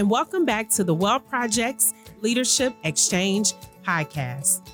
[0.00, 1.92] and welcome back to the Well Project's
[2.22, 3.52] Leadership Exchange
[3.86, 4.66] podcast.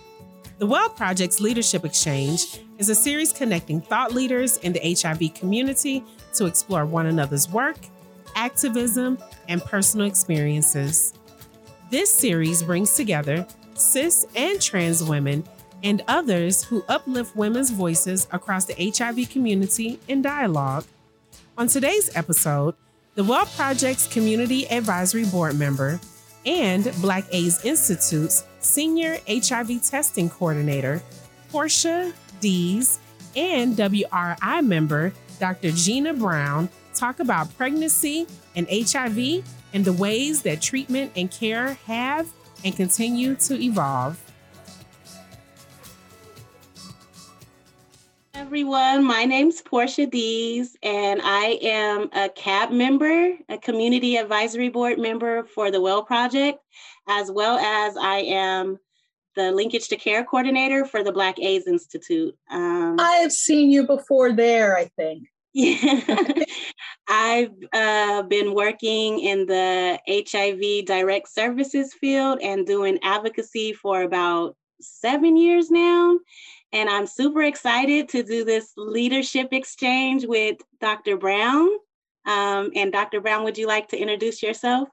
[0.58, 6.04] The Well Project's Leadership Exchange is a series connecting thought leaders in the HIV community
[6.34, 7.77] to explore one another's work,
[8.36, 9.18] activism,
[9.48, 11.12] and personal experiences.
[11.90, 15.43] This series brings together cis and trans women
[15.82, 20.84] and others who uplift women's voices across the HIV community in dialogue.
[21.59, 22.77] On today's episode,
[23.16, 25.98] the Well Project's Community Advisory Board member
[26.45, 31.02] and Black AIDS Institute's Senior HIV Testing Coordinator,
[31.51, 33.01] Porchia Dees,
[33.34, 35.71] and WRI member, Dr.
[35.71, 42.29] Gina Brown, talk about pregnancy and HIV and the ways that treatment and care have
[42.65, 44.23] and continue to evolve.
[48.38, 49.02] Everyone.
[49.02, 55.45] My name's Porchia Dees, and I am a CAB member, a Community Advisory Board member
[55.45, 56.59] for the Well Project,
[57.09, 58.78] as well as I am
[59.37, 62.37] the Linkage to Care Coordinator for the Black AIDS Institute.
[62.51, 65.28] Um, I have seen you before there, I think.
[65.54, 66.44] Yeah.
[67.09, 74.56] I've uh, been working in the HIV direct services field and doing advocacy for about
[74.81, 76.19] seven years now.
[76.77, 81.16] And I'm super excited to do this leadership exchange with Dr.
[81.16, 81.71] Brown.
[82.27, 83.22] Um, and Dr.
[83.22, 84.91] Brown, would you like to introduce yourself?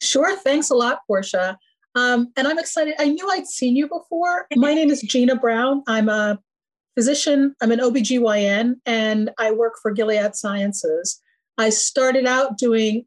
[0.00, 0.36] Sure.
[0.36, 1.56] Thanks a lot, Porchia.
[1.96, 2.94] Um, and I'm excited.
[3.00, 4.46] I knew I'd seen you before.
[4.54, 5.82] My name is Gina Brown.
[5.88, 6.38] I'm a
[6.94, 11.20] physician, I'm an OBGYN, and I work for Gilead Sciences.
[11.58, 13.06] I started out doing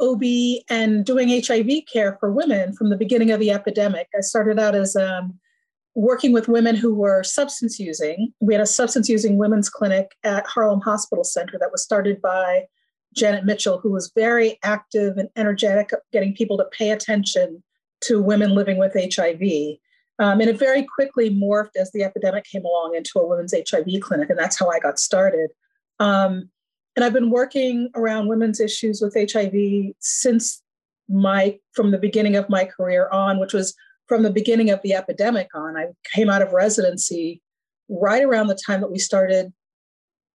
[0.00, 0.22] OB
[0.70, 4.08] and doing HIV care for women from the beginning of the epidemic.
[4.16, 5.38] I started out as um,
[5.94, 8.32] working with women who were substance using.
[8.40, 12.64] We had a substance using women's clinic at Harlem Hospital Center that was started by
[13.14, 17.62] Janet Mitchell, who was very active and energetic, getting people to pay attention
[18.02, 19.78] to women living with HIV.
[20.18, 24.00] Um, and it very quickly morphed as the epidemic came along into a women's HIV
[24.00, 25.50] clinic, and that's how I got started.
[26.00, 26.50] Um,
[26.96, 30.62] and I've been working around women's issues with HIV since
[31.08, 33.74] my from the beginning of my career on, which was
[34.06, 35.76] from the beginning of the epidemic on.
[35.76, 37.40] I came out of residency
[37.88, 39.52] right around the time that we started,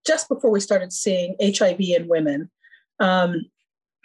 [0.06, 2.50] just before we started seeing HIV in women.
[3.00, 3.46] Um,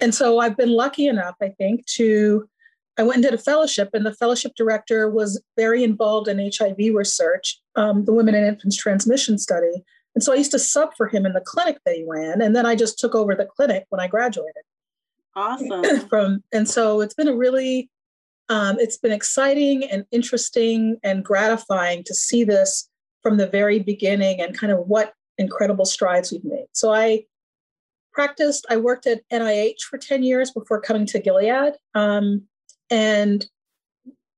[0.00, 2.48] and so I've been lucky enough, I think, to
[2.96, 6.94] I went and did a fellowship, and the fellowship director was very involved in HIV
[6.94, 9.82] research, um, the Women and Infants Transmission Study.
[10.14, 12.54] And so I used to sub for him in the clinic that he ran, and
[12.54, 14.62] then I just took over the clinic when I graduated.
[15.34, 16.00] Awesome.
[16.08, 17.90] From and so it's been a really
[18.48, 22.88] um, it's been exciting and interesting and gratifying to see this
[23.22, 26.66] from the very beginning and kind of what incredible strides we've made.
[26.72, 27.24] So I
[28.12, 32.42] practiced, I worked at NIH for 10 years before coming to Gilead um,
[32.90, 33.46] and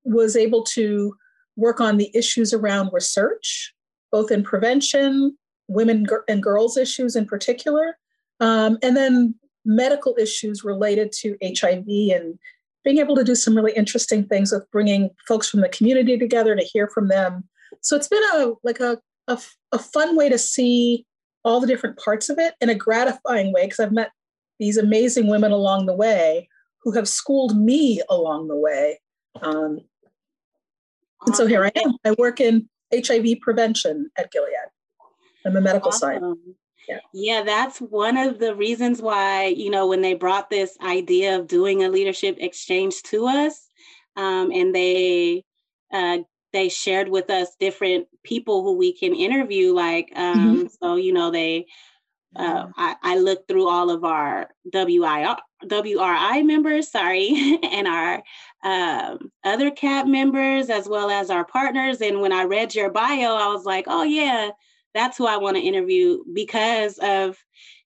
[0.05, 1.15] was able to
[1.56, 3.75] work on the issues around research,
[4.12, 5.37] both in prevention,
[5.69, 7.99] women and girls issues in particular,
[8.41, 9.34] um, and then
[9.65, 12.39] medical issues related to HIV and
[12.87, 16.55] being able to do some really interesting things with bringing folks from the community together
[16.55, 17.43] to hear from them.
[17.81, 19.37] So it's been a like a, a,
[19.73, 21.05] a fun way to see
[21.45, 24.13] all the different parts of it in a gratifying way because I've met
[24.61, 26.49] these amazing women along the way
[26.85, 29.01] who have schooled me along the way.
[29.43, 29.81] Um,
[31.27, 31.97] and so here I am.
[32.05, 34.53] I work in HIV prevention at Gilead.
[35.45, 36.01] I'm a medical awesome.
[36.21, 36.41] scientist.
[36.89, 36.99] Yeah.
[37.13, 41.47] yeah, that's one of the reasons why, you know, when they brought this idea of
[41.47, 43.69] doing a leadership exchange to us,
[44.17, 45.45] um, and they
[45.93, 46.19] uh,
[46.53, 49.75] they shared with us different people who we can interview.
[49.75, 50.67] Like, um, mm-hmm.
[50.81, 51.67] so you know, they
[52.39, 55.37] uh, I, I looked through all of our WIR,
[55.67, 58.23] WRI members, sorry, and our
[58.63, 62.01] um, other CAB members, as well as our partners.
[62.01, 64.51] And when I read your bio, I was like, oh, yeah,
[64.97, 67.37] that's who I want to interview because of,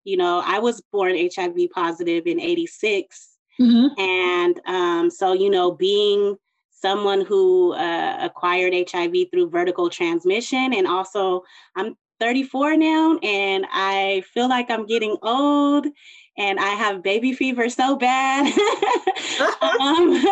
[0.04, 3.28] you know, I was born HIV positive in 86.
[3.60, 4.00] Mm-hmm.
[4.00, 6.36] And um, so, you know, being
[6.70, 11.42] someone who uh, acquired HIV through vertical transmission, and also
[11.76, 15.86] I'm 34 now, and I feel like I'm getting old
[16.38, 18.46] and I have baby fever so bad.
[19.80, 20.24] um,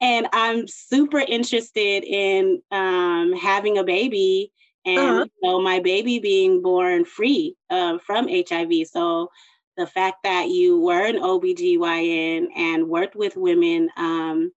[0.00, 4.52] and I'm super interested in um, having a baby
[4.86, 5.24] and uh-huh.
[5.24, 8.86] you know, my baby being born free uh, from HIV.
[8.86, 9.30] So
[9.76, 14.52] the fact that you were an OBGYN and worked with women um,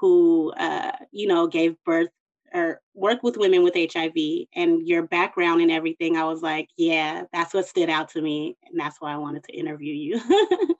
[0.00, 2.10] who, uh, you know, gave birth
[2.52, 4.14] or work with women with HIV
[4.54, 8.58] and your background and everything, I was like, yeah, that's what stood out to me.
[8.68, 10.20] And that's why I wanted to interview you.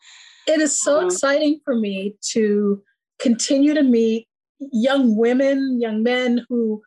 [0.47, 2.83] it is so um, exciting for me to
[3.21, 6.83] continue to meet young women, young men who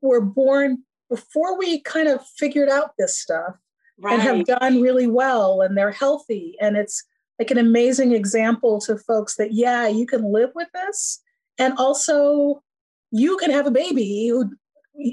[0.00, 0.78] were born
[1.10, 3.56] before we kind of figured out this stuff
[3.98, 4.14] right.
[4.14, 6.56] and have done really well and they're healthy.
[6.60, 7.04] And it's
[7.38, 11.20] like an amazing example to folks that, yeah, you can live with this.
[11.58, 12.62] And also,
[13.10, 14.50] you can have a baby who,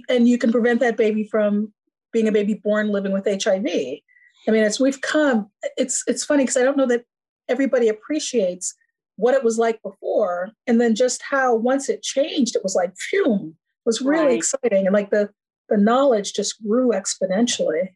[0.09, 1.73] and you can prevent that baby from
[2.11, 3.65] being a baby born living with HIV.
[3.65, 5.49] I mean, it's we've come.
[5.77, 7.05] It's it's funny because I don't know that
[7.47, 8.73] everybody appreciates
[9.17, 12.93] what it was like before, and then just how once it changed, it was like
[12.97, 13.53] phew,
[13.85, 14.37] was really right.
[14.37, 15.29] exciting, and like the
[15.69, 17.89] the knowledge just grew exponentially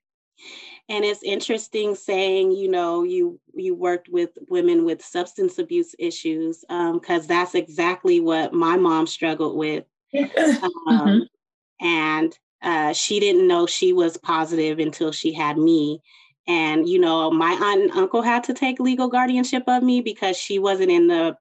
[0.87, 6.63] and it's interesting saying you know you you worked with women with substance abuse issues
[6.67, 9.83] because um, that's exactly what my mom struggled with
[10.15, 10.27] um,
[10.87, 11.85] mm-hmm.
[11.85, 16.01] and uh, she didn't know she was positive until she had me
[16.47, 20.37] and you know my aunt and uncle had to take legal guardianship of me because
[20.37, 21.35] she wasn't in the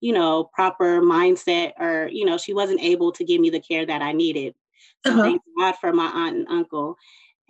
[0.00, 3.86] you know proper mindset or you know she wasn't able to give me the care
[3.86, 4.54] that i needed
[5.06, 5.22] so uh-huh.
[5.22, 6.96] thank god for my aunt and uncle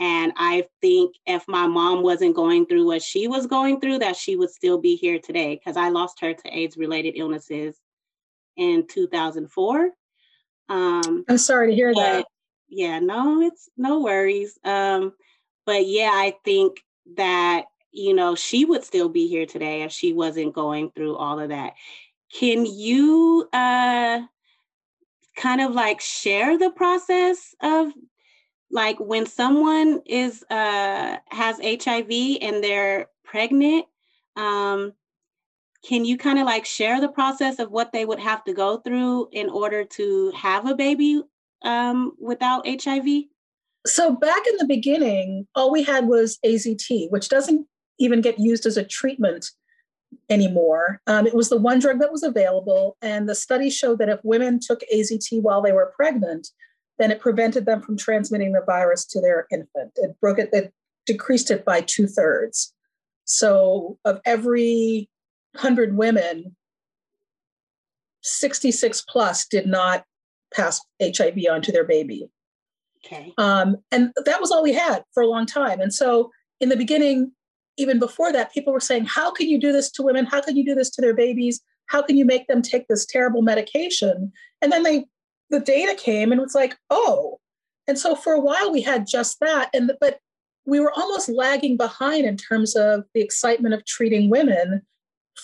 [0.00, 4.17] and I think if my mom wasn't going through what she was going through, that
[4.17, 7.76] she would still be here today because I lost her to AIDS related illnesses
[8.56, 9.90] in 2004.
[10.70, 12.25] Um, I'm sorry to hear that.
[12.70, 14.58] Yeah, no, it's no worries.
[14.64, 15.12] Um,
[15.67, 16.78] but yeah, I think
[17.17, 21.40] that, you know, she would still be here today if she wasn't going through all
[21.40, 21.75] of that.
[22.32, 24.21] Can you uh,
[25.37, 27.93] kind of like share the process of
[28.71, 33.87] like when someone is uh, has hiv and they're pregnant
[34.37, 34.93] um,
[35.85, 38.79] can you kind of like share the process of what they would have to go
[38.79, 41.23] through in order to have a baby
[41.62, 43.06] um, without hiv
[43.87, 47.67] so back in the beginning all we had was AZT which doesn't
[47.99, 49.50] even get used as a treatment
[50.29, 54.09] anymore um, it was the one drug that was available and the study showed that
[54.09, 56.49] if women took AZT while they were pregnant
[57.01, 59.91] then it prevented them from transmitting the virus to their infant.
[59.97, 60.73] It broke it, it
[61.07, 62.75] decreased it by two thirds.
[63.25, 65.09] So of every
[65.55, 66.55] 100 women,
[68.21, 70.05] 66 plus did not
[70.55, 72.29] pass HIV on to their baby.
[73.03, 73.33] Okay.
[73.39, 75.81] Um, and that was all we had for a long time.
[75.81, 76.31] And so
[76.61, 77.33] in the beginning,
[77.76, 80.26] even before that, people were saying, How can you do this to women?
[80.26, 81.61] How can you do this to their babies?
[81.87, 84.32] How can you make them take this terrible medication?
[84.62, 85.06] And then they
[85.50, 87.40] the data came and it was like, oh.
[87.87, 89.69] And so for a while we had just that.
[89.75, 90.20] And but
[90.64, 94.82] we were almost lagging behind in terms of the excitement of treating women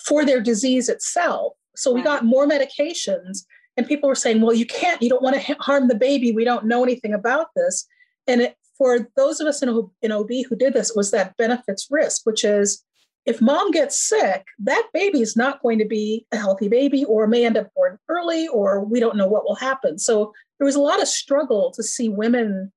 [0.07, 1.55] for their disease itself.
[1.75, 3.45] So we got more medications,
[3.77, 6.33] and people were saying, well, you can't, you don't want to harm the baby.
[6.33, 7.87] We don't know anything about this.
[8.27, 11.89] And it, for those of us in, in OB who did this, was that benefits
[11.91, 12.85] risk, which is
[13.27, 17.27] if mom gets sick, that baby is not going to be a healthy baby or
[17.27, 19.99] may end up born early or we don't know what will happen.
[19.99, 22.73] So there was a lot of struggle to see women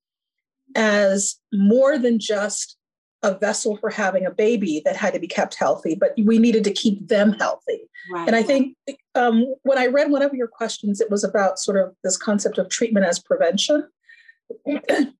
[0.75, 2.77] as more than just
[3.21, 6.63] a vessel for having a baby that had to be kept healthy, but we needed
[6.63, 7.81] to keep them healthy.
[8.11, 8.25] Right.
[8.27, 8.75] And I think
[9.13, 12.57] um, when I read one of your questions, it was about sort of this concept
[12.57, 13.87] of treatment as prevention.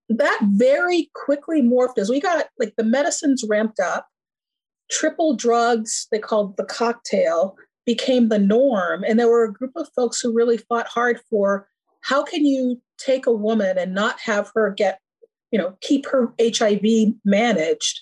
[0.09, 4.07] That very quickly morphed as we got like the medicines ramped up
[4.89, 7.55] triple drugs, they called the cocktail,
[7.85, 9.03] became the norm.
[9.03, 11.67] And there were a group of folks who really fought hard for
[12.01, 14.99] how can you take a woman and not have her get,
[15.51, 18.01] you know, keep her HIV managed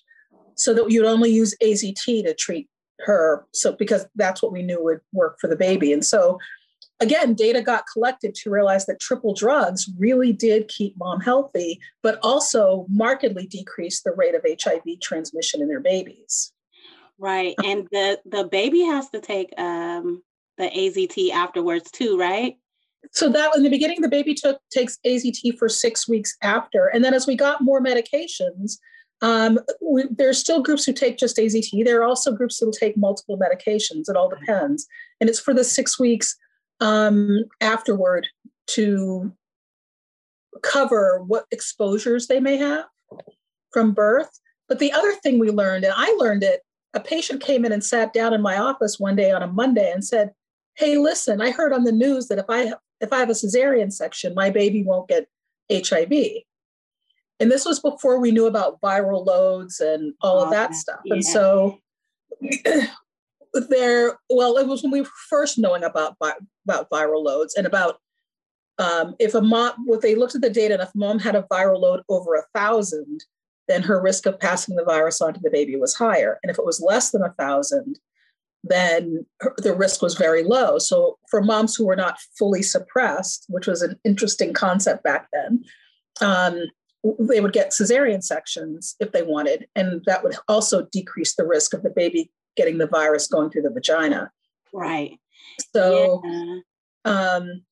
[0.55, 2.67] so that you'd only use AZT to treat
[2.99, 3.45] her.
[3.53, 5.93] So, because that's what we knew would work for the baby.
[5.93, 6.39] And so,
[6.99, 12.19] again, data got collected to realize that triple drugs really did keep mom healthy, but
[12.23, 16.51] also markedly decreased the rate of HIV transmission in their babies.
[17.19, 17.55] Right.
[17.63, 20.21] And the the baby has to take um
[20.57, 22.57] the AZT afterwards too, right?
[23.11, 27.03] So that in the beginning, the baby took takes AZT for six weeks after, and
[27.03, 28.77] then as we got more medications,
[29.21, 31.85] um, we, there are still groups who take just AZT.
[31.85, 34.09] There are also groups that will take multiple medications.
[34.09, 34.87] It all depends,
[35.21, 36.35] and it's for the six weeks
[36.79, 38.27] um, afterward
[38.67, 39.31] to
[40.63, 42.85] cover what exposures they may have
[43.71, 44.39] from birth.
[44.67, 46.61] But the other thing we learned, and I learned it
[46.93, 49.91] a patient came in and sat down in my office one day on a Monday
[49.91, 50.31] and said,
[50.75, 53.91] "Hey, listen, I heard on the news that if I if I have a cesarean
[53.91, 55.27] section, my baby won't get
[55.71, 56.11] HIV."
[57.39, 61.01] And this was before we knew about viral loads and all of that stuff.
[61.05, 61.77] And so
[63.59, 67.99] there, well, it was when we were first knowing about about viral loads and about
[68.79, 71.47] um, if a mom, what they looked at the data, and if mom had a
[71.51, 73.23] viral load over a thousand,
[73.67, 76.39] then her risk of passing the virus on to the baby was higher.
[76.43, 77.99] And if it was less than a thousand,
[78.63, 79.25] then
[79.57, 80.77] the risk was very low.
[80.77, 85.63] So for moms who were not fully suppressed, which was an interesting concept back then,
[86.21, 86.63] um,
[87.19, 91.73] they would get cesarean sections if they wanted, and that would also decrease the risk
[91.73, 94.31] of the baby getting the virus going through the vagina.
[94.73, 95.19] Right.
[95.73, 96.59] So yeah.
[97.05, 97.63] um,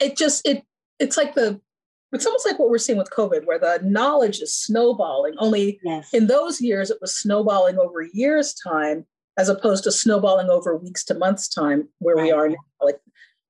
[0.00, 0.62] it just it
[0.98, 1.60] it's like the
[2.12, 5.34] it's almost like what we're seeing with COVID, where the knowledge is snowballing.
[5.38, 6.08] Only yes.
[6.14, 11.04] in those years, it was snowballing over years' time, as opposed to snowballing over weeks
[11.06, 12.24] to months' time, where right.
[12.24, 12.56] we are now.
[12.80, 12.98] Like,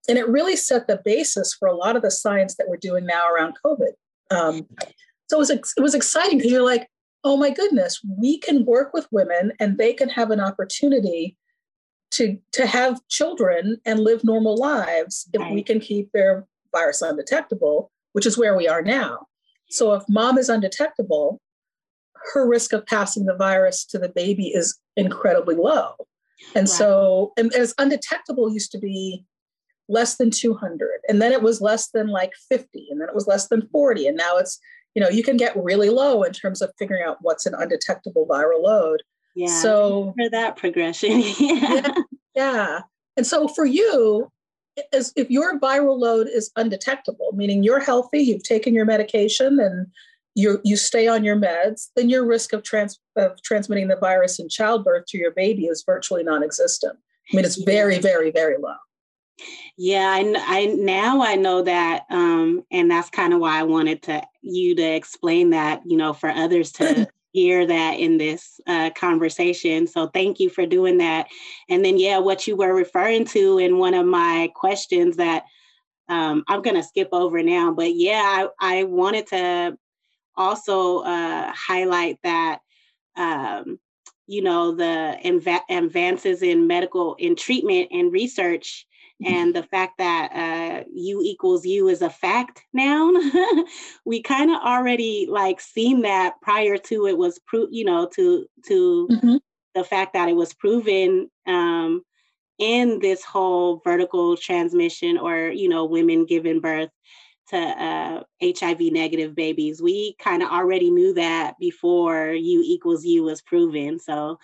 [0.09, 3.07] and it really set the basis for a lot of the science that we're doing
[3.07, 3.93] now around COVID.
[4.31, 4.67] Um,
[5.31, 6.89] so it was it was exciting because you're like,
[7.25, 11.37] oh my goodness, we can work with women, and they can have an opportunity
[12.13, 15.53] to to have children and live normal lives if right.
[15.53, 19.27] we can keep their virus undetectable which is where we are now.
[19.71, 21.41] So if mom is undetectable,
[22.33, 25.95] her risk of passing the virus to the baby is incredibly low.
[26.55, 26.69] And right.
[26.69, 29.25] so, and as undetectable used to be
[29.89, 33.27] less than 200, and then it was less than like 50, and then it was
[33.27, 34.59] less than 40, and now it's,
[34.95, 38.27] you know, you can get really low in terms of figuring out what's an undetectable
[38.27, 39.03] viral load.
[39.35, 39.61] Yeah.
[39.61, 41.21] So for that progression.
[41.39, 41.39] yeah.
[41.39, 41.95] yeah.
[42.35, 42.81] Yeah.
[43.17, 44.31] And so for you,
[44.93, 49.89] as if your viral load is undetectable, meaning you're healthy, you've taken your medication, and
[50.37, 54.39] you you stay on your meds, then your risk of trans of transmitting the virus
[54.39, 56.97] in childbirth to your baby is virtually non-existent.
[57.33, 58.77] I mean, it's very, very, very low.
[59.77, 64.03] Yeah, I, I now I know that, um, and that's kind of why I wanted
[64.05, 68.91] to you to explain that, you know, for others to hear that in this uh,
[68.91, 69.87] conversation.
[69.87, 71.29] So thank you for doing that.
[71.69, 75.45] And then, yeah, what you were referring to in one of my questions that
[76.09, 78.23] um, I'm going to skip over now, but yeah,
[78.61, 79.79] I, I wanted to
[80.37, 82.61] also uh, highlight that.
[83.17, 83.79] Um,
[84.29, 85.19] you know the
[85.71, 88.87] advances in medical in treatment and research
[89.25, 93.13] and the fact that uh, u equals u is a fact now
[94.05, 98.47] we kind of already like seen that prior to it was pro- you know to
[98.67, 99.37] to mm-hmm.
[99.75, 102.03] the fact that it was proven um,
[102.59, 106.91] in this whole vertical transmission or you know women giving birth
[107.49, 109.81] to uh, hiv negative babies.
[109.81, 113.99] We kind of already knew that before u equals u was proven.
[113.99, 114.39] So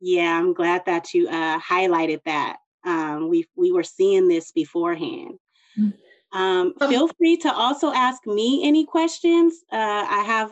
[0.00, 5.38] yeah i'm glad that you uh, highlighted that um, we we were seeing this beforehand.
[5.78, 5.94] Mm.
[6.32, 6.88] Um, oh.
[6.88, 9.54] feel free to also ask me any questions.
[9.72, 10.50] Uh, I have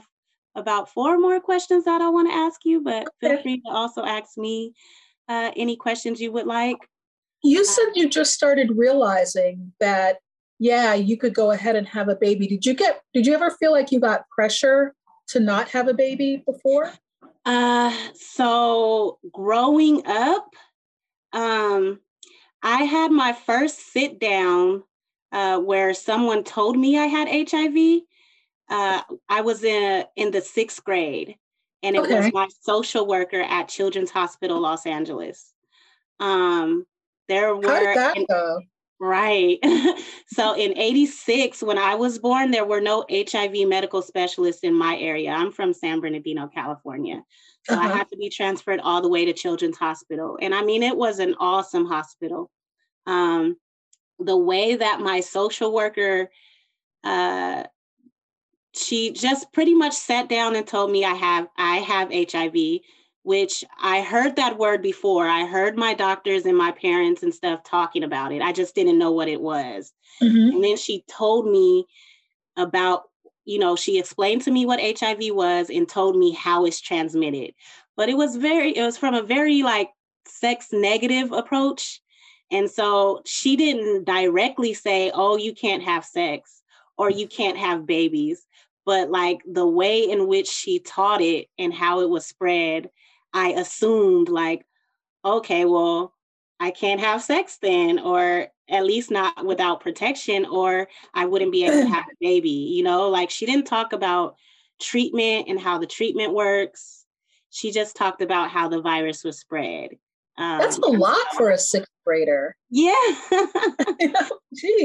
[0.55, 4.05] about four more questions that I want to ask you, but feel free to also
[4.05, 4.75] ask me
[5.29, 6.77] uh, any questions you would like.
[7.43, 10.19] You said you just started realizing that,
[10.61, 12.47] yeah, you could go ahead and have a baby.
[12.47, 13.01] Did you get?
[13.13, 14.95] Did you ever feel like you got pressure
[15.29, 16.93] to not have a baby before?
[17.45, 20.47] Uh, so growing up,
[21.33, 21.99] um,
[22.63, 24.85] I had my first sit down
[25.33, 28.03] uh, where someone told me I had HIV.
[28.69, 31.37] Uh, I was in in the sixth grade,
[31.83, 32.21] and it okay.
[32.21, 35.53] was my social worker at Children's Hospital Los Angeles.
[36.21, 36.87] Um,
[37.29, 38.61] there were How did that go?
[39.01, 39.59] Right.
[40.29, 44.97] so in 86, when I was born, there were no HIV medical specialists in my
[44.97, 45.33] area.
[45.33, 47.25] I'm from San Bernardino, California.
[47.65, 47.89] So uh-huh.
[47.89, 50.39] I had to be transferred all the way to Children's Hospital.
[50.41, 52.51] And I mean, it was an awesome hospital.
[53.07, 53.57] Um,
[54.19, 56.31] the way that my social worker,
[57.05, 57.65] uh,
[58.75, 62.81] she just pretty much sat down and told me I have I have HIV,
[63.23, 65.29] which I heard that word before.
[65.29, 68.43] I heard my doctors and my parents and stuff talking about it.
[68.43, 69.93] I just didn't know what it was.
[70.23, 70.57] Mm-hmm.
[70.57, 71.87] And then she told me
[72.57, 73.05] about
[73.45, 77.55] you know, she explained to me what HIV was and told me how it's transmitted.
[77.97, 79.91] But it was very, it was from a very like
[80.27, 82.01] sex negative approach.
[82.51, 86.63] And so she didn't directly say, oh, you can't have sex
[86.97, 88.47] or you can't have babies.
[88.85, 92.91] But like the way in which she taught it and how it was spread,
[93.33, 94.67] I assumed, like,
[95.25, 96.13] okay, well,
[96.63, 101.65] I can't have sex then, or at least not without protection, or I wouldn't be
[101.65, 102.51] able to have a baby.
[102.51, 104.37] You know, like she didn't talk about
[104.81, 107.05] treatment and how the treatment works.
[107.51, 109.91] She just talked about how the virus was spread.
[110.39, 112.55] Um, That's a lot for a sixth grader.
[112.71, 112.95] Yeah.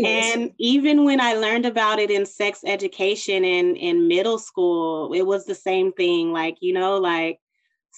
[0.03, 5.21] and even when I learned about it in sex education in, in middle school, it
[5.21, 6.33] was the same thing.
[6.33, 7.39] Like, you know, like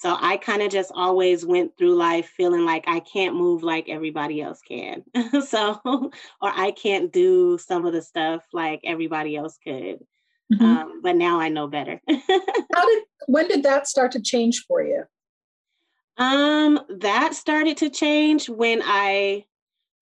[0.00, 3.90] So I kind of just always went through life feeling like I can't move like
[3.90, 5.04] everybody else can.
[5.46, 9.98] so, or I can't do some of the stuff like everybody else could.
[10.50, 10.64] Mm-hmm.
[10.64, 12.00] Um, but now I know better.
[12.08, 15.04] How did, when did that start to change for you?
[16.16, 19.44] Um, that started to change when I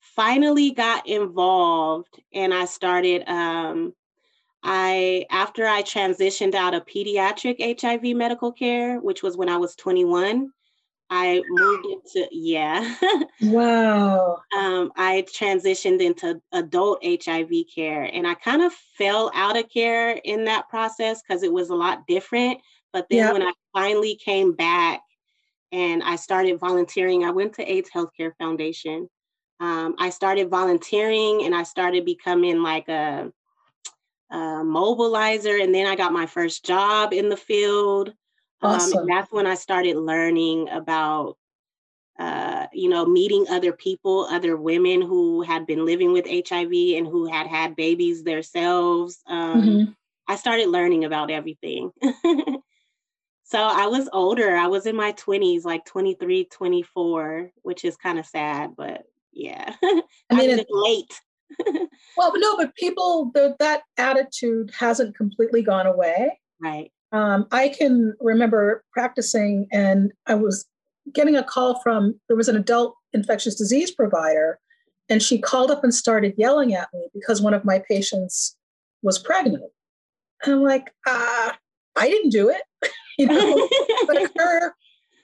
[0.00, 3.95] finally got involved and I started um
[4.62, 9.77] I after I transitioned out of pediatric HIV medical care, which was when I was
[9.77, 10.50] 21,
[11.11, 12.95] I moved into yeah.
[13.43, 14.43] wow.
[14.57, 20.21] um, I transitioned into adult HIV care, and I kind of fell out of care
[20.25, 22.61] in that process because it was a lot different.
[22.93, 23.33] But then yeah.
[23.33, 25.03] when I finally came back
[25.73, 29.09] and I started volunteering, I went to AIDS Healthcare Foundation.
[29.61, 33.33] Um, I started volunteering, and I started becoming like a
[34.30, 35.62] uh, mobilizer.
[35.62, 38.12] And then I got my first job in the field.
[38.62, 39.00] Awesome.
[39.00, 41.37] Um, that's when I started learning about,
[42.18, 47.06] uh, you know, meeting other people, other women who had been living with HIV and
[47.06, 49.23] who had had babies themselves.
[49.26, 49.90] Um, mm-hmm.
[50.26, 51.92] I started learning about everything.
[53.44, 54.56] so I was older.
[54.56, 59.75] I was in my 20s, like 23, 24, which is kind of sad, but yeah.
[59.82, 60.00] I
[60.35, 61.20] mean, it's late
[62.17, 66.38] well, no, but people, the, that attitude hasn't completely gone away.
[66.61, 66.90] Right.
[67.12, 70.67] Um, I can remember practicing, and I was
[71.14, 74.59] getting a call from there was an adult infectious disease provider,
[75.09, 78.57] and she called up and started yelling at me because one of my patients
[79.02, 79.64] was pregnant.
[80.45, 81.57] And I'm like, ah,
[81.97, 82.62] I didn't do it.
[83.19, 83.69] you know,
[84.07, 84.75] but her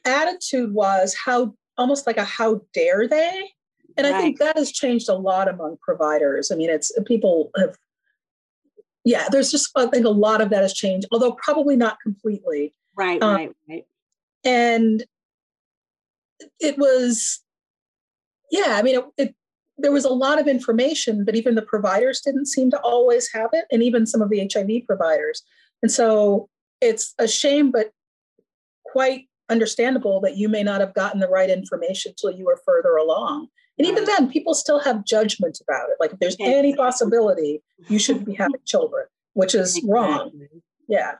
[0.05, 3.51] attitude was how almost like a how dare they
[3.97, 4.15] and right.
[4.15, 6.51] I think that has changed a lot among providers.
[6.51, 7.77] I mean, it's people have,
[9.05, 12.75] yeah, there's just, I think a lot of that has changed, although probably not completely.
[12.97, 13.85] Right, um, right, right.
[14.45, 15.05] And
[16.61, 17.41] it was,
[18.51, 19.35] yeah, I mean, it, it,
[19.79, 23.51] there was a lot of information, but even the providers didn't seem to always have
[23.53, 25.43] it, and even some of the HIV providers.
[25.83, 26.49] And so
[26.81, 27.91] it's a shame, but
[28.85, 32.97] quite understandable that you may not have gotten the right information till you were further
[32.97, 33.49] along.
[33.79, 35.97] And even then, people still have judgment about it.
[35.99, 40.31] Like if there's any possibility, you shouldn't be having children, which is wrong.
[40.87, 41.15] Yeah.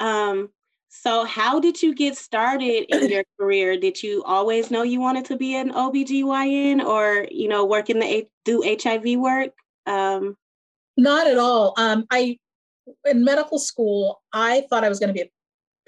[0.00, 0.50] Um,
[0.88, 3.78] so how did you get started in your career?
[3.78, 7.98] Did you always know you wanted to be an OBGYN or, you know, work in
[7.98, 9.52] the do HIV work?
[9.84, 10.36] Um,
[10.96, 11.74] not at all.
[11.76, 12.38] Um, I
[13.04, 15.30] in medical school, I thought I was going to be a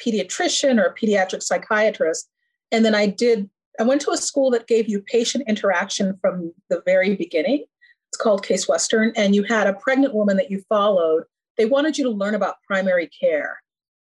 [0.02, 2.28] pediatrician or a pediatric psychiatrist.
[2.70, 6.52] And then I did I went to a school that gave you patient interaction from
[6.68, 7.64] the very beginning.
[8.10, 11.24] It's called Case Western, and you had a pregnant woman that you followed.
[11.56, 13.60] They wanted you to learn about primary care.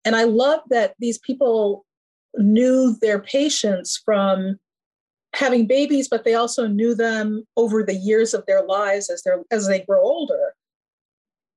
[0.03, 1.85] And I love that these people
[2.35, 4.57] knew their patients from
[5.33, 9.31] having babies, but they also knew them over the years of their lives as, they
[9.51, 10.53] as they grow older.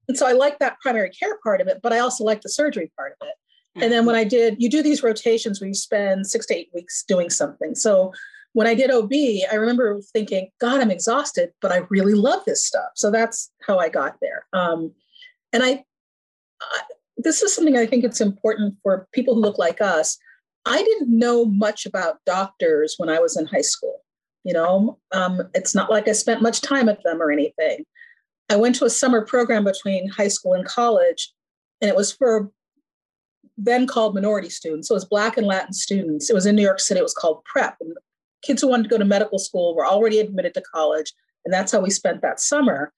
[0.08, 2.48] And so I like that primary care part of it, but I also like the
[2.48, 3.34] surgery part of it.
[3.76, 6.70] And then when I did, you do these rotations where you spend six to eight
[6.74, 7.74] weeks doing something.
[7.74, 8.12] So
[8.52, 9.12] when I did OB,
[9.50, 12.90] I remember thinking, God, I'm exhausted, but I really love this stuff.
[12.94, 14.46] So that's how I got there.
[14.52, 14.92] Um,
[15.52, 15.84] and I,
[16.62, 16.80] I,
[17.16, 20.18] this is something I think it's important for people who look like us.
[20.66, 24.00] I didn't know much about doctors when I was in high school.
[24.44, 27.84] You know, um, it's not like I spent much time with them or anything.
[28.50, 31.32] I went to a summer program between high school and college,
[31.80, 32.50] and it was for
[33.56, 34.88] then called minority students.
[34.88, 36.28] So it was Black and Latin students.
[36.28, 37.00] It was in New York City.
[37.00, 37.76] It was called PrEP.
[37.80, 37.94] And
[38.42, 41.12] kids who wanted to go to medical school were already admitted to college.
[41.44, 42.92] And that's how we spent that summer.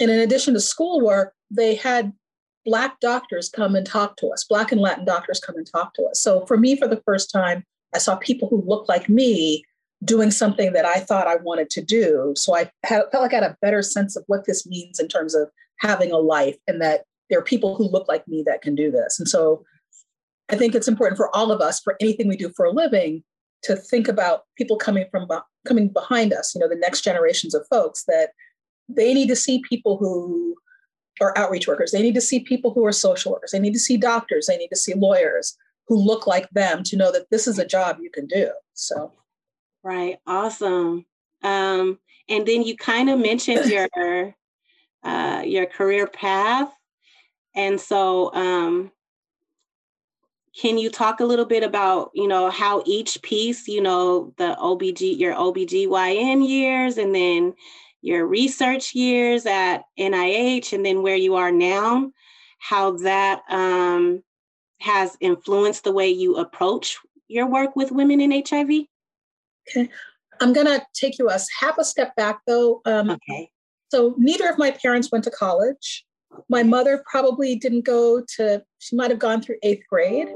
[0.00, 2.12] And in addition to schoolwork, they had
[2.64, 6.02] Black doctors come and talk to us, Black and Latin doctors come and talk to
[6.04, 6.20] us.
[6.20, 9.64] So for me, for the first time, I saw people who looked like me
[10.04, 12.34] doing something that I thought I wanted to do.
[12.36, 15.34] So I felt like I had a better sense of what this means in terms
[15.34, 15.48] of
[15.80, 18.90] having a life and that there are people who look like me that can do
[18.90, 19.18] this.
[19.18, 19.64] And so
[20.50, 23.22] I think it's important for all of us, for anything we do for a living,
[23.62, 25.28] to think about people coming from
[25.66, 26.54] coming behind us.
[26.54, 28.30] You know, the next generations of folks that
[28.88, 30.56] they need to see people who
[31.20, 31.90] are outreach workers.
[31.90, 33.50] They need to see people who are social workers.
[33.50, 34.46] They need to see doctors.
[34.46, 35.56] They need to see lawyers
[35.88, 38.50] who look like them to know that this is a job you can do.
[38.74, 39.12] So,
[39.82, 41.06] right, awesome.
[41.42, 44.34] Um, and then you kind of mentioned your
[45.02, 46.72] uh, your career path,
[47.54, 48.90] and so um,
[50.60, 54.56] can you talk a little bit about you know how each piece you know the
[54.60, 57.54] obg your obgyn years and then
[58.00, 62.10] your research years at nih and then where you are now
[62.58, 64.22] how that um,
[64.80, 68.86] has influenced the way you approach your work with women in HIV?
[69.68, 69.88] Okay.
[70.40, 72.80] I'm going to take you a half a step back though.
[72.84, 73.50] Um, okay.
[73.90, 76.04] So neither of my parents went to college.
[76.48, 80.28] My mother probably didn't go to, she might have gone through eighth grade.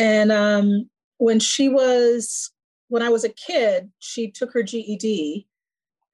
[0.00, 2.50] And um, when she was,
[2.88, 5.46] when I was a kid, she took her GED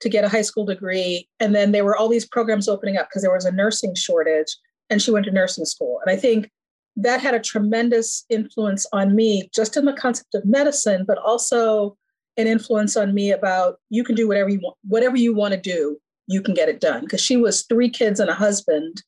[0.01, 1.29] to get a high school degree.
[1.41, 4.55] And then there were all these programs opening up because there was a nursing shortage
[4.91, 6.01] and she went to nursing school.
[6.05, 6.51] And I think
[6.97, 11.97] that had a tremendous influence on me, just in the concept of medicine, but also
[12.37, 15.61] an influence on me about you can do whatever you want, whatever you want to
[15.61, 17.03] do, you can get it done.
[17.03, 19.03] Because she was three kids and a husband,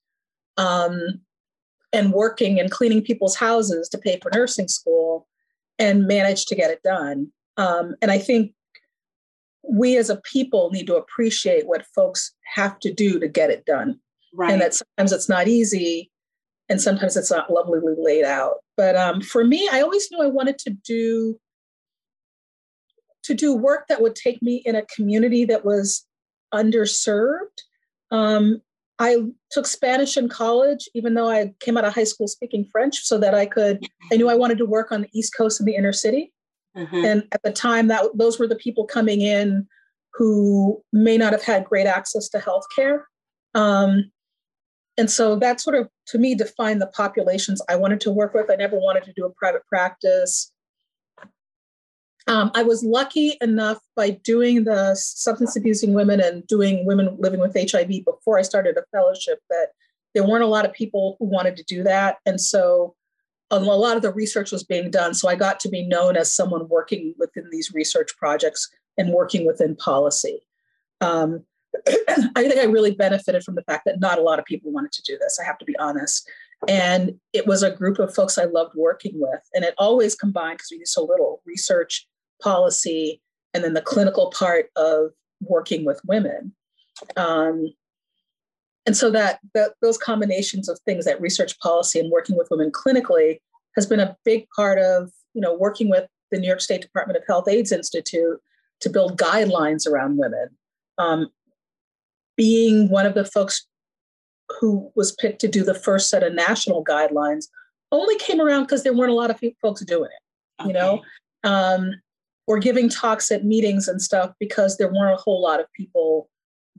[0.56, 1.20] um,
[1.92, 5.26] and working and cleaning people's houses to pay for nursing school,
[5.78, 7.30] and managed to get it done.
[7.56, 8.52] Um, and I think
[9.68, 13.64] we as a people need to appreciate what folks have to do to get it
[13.64, 13.98] done,
[14.34, 14.52] right.
[14.52, 16.10] and that sometimes it's not easy,
[16.68, 18.56] and sometimes it's not lovely laid out.
[18.76, 21.38] But um, for me, I always knew I wanted to do
[23.24, 26.06] to do work that would take me in a community that was
[26.54, 27.58] underserved.
[28.10, 28.62] Um,
[28.98, 29.18] I
[29.50, 33.18] took Spanish in college, even though I came out of high school speaking French, so
[33.18, 33.84] that I could.
[34.12, 36.32] I knew I wanted to work on the East Coast and the inner city.
[36.76, 37.04] Mm-hmm.
[37.04, 39.66] And at the time, that those were the people coming in
[40.14, 43.02] who may not have had great access to healthcare.
[43.54, 44.10] Um,
[44.96, 48.50] and so that sort of, to me, defined the populations I wanted to work with.
[48.50, 50.52] I never wanted to do a private practice.
[52.28, 57.40] Um, I was lucky enough by doing the substance abusing women and doing women living
[57.40, 59.68] with HIV before I started a fellowship that
[60.14, 62.18] there weren't a lot of people who wanted to do that.
[62.26, 62.94] And so
[63.50, 65.14] a lot of the research was being done.
[65.14, 69.46] So I got to be known as someone working within these research projects and working
[69.46, 70.40] within policy.
[71.00, 71.44] Um,
[71.88, 74.92] I think I really benefited from the fact that not a lot of people wanted
[74.92, 75.38] to do this.
[75.40, 76.28] I have to be honest.
[76.66, 79.40] And it was a group of folks I loved working with.
[79.54, 82.06] And it always combined, because we did so little research,
[82.42, 83.20] policy,
[83.54, 86.54] and then the clinical part of working with women.
[87.16, 87.72] Um,
[88.86, 92.70] and so that, that those combinations of things, that research policy and working with women
[92.70, 93.38] clinically,
[93.76, 97.16] has been a big part of you know working with the New York State Department
[97.16, 98.40] of Health AIDS Institute
[98.80, 100.48] to build guidelines around women.
[100.98, 101.28] Um,
[102.36, 103.66] being one of the folks
[104.60, 107.46] who was picked to do the first set of national guidelines
[107.92, 110.62] only came around because there weren't a lot of folks doing it.
[110.62, 110.68] Okay.
[110.68, 111.02] You know,
[111.44, 111.92] um,
[112.48, 116.30] or giving talks at meetings and stuff because there weren't a whole lot of people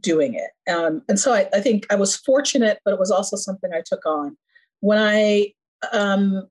[0.02, 0.72] doing it.
[0.72, 3.84] Um, and so I, I, think I was fortunate, but it was also something I
[3.86, 4.36] took on.
[4.80, 5.54] When I,
[5.94, 6.48] um,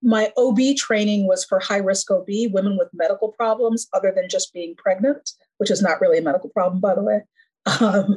[0.00, 4.52] my OB training was for high risk OB, women with medical problems other than just
[4.52, 7.22] being pregnant, which is not really a medical problem, by the way.
[7.80, 8.16] Um,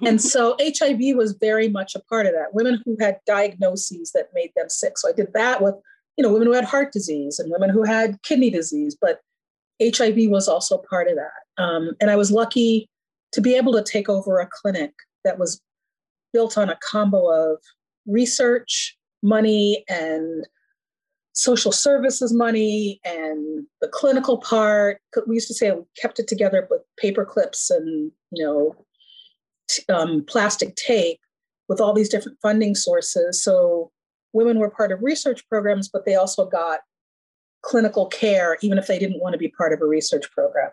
[0.06, 2.52] and so HIV was very much a part of that.
[2.52, 4.98] Women who had diagnoses that made them sick.
[4.98, 5.74] So I did that with,
[6.18, 9.20] you know, women who had heart disease and women who had kidney disease, but
[9.82, 11.62] HIV was also part of that.
[11.62, 12.88] Um, and I was lucky
[13.32, 14.92] to be able to take over a clinic
[15.24, 15.60] that was
[16.32, 17.58] built on a combo of
[18.06, 20.46] research, money, and
[21.34, 25.00] social services money and the clinical part.
[25.26, 30.24] We used to say we kept it together with paper clips and you know um,
[30.26, 31.18] plastic tape
[31.68, 33.42] with all these different funding sources.
[33.42, 33.90] So
[34.32, 36.80] women were part of research programs, but they also got
[37.64, 40.70] clinical care, even if they didn't want to be part of a research program.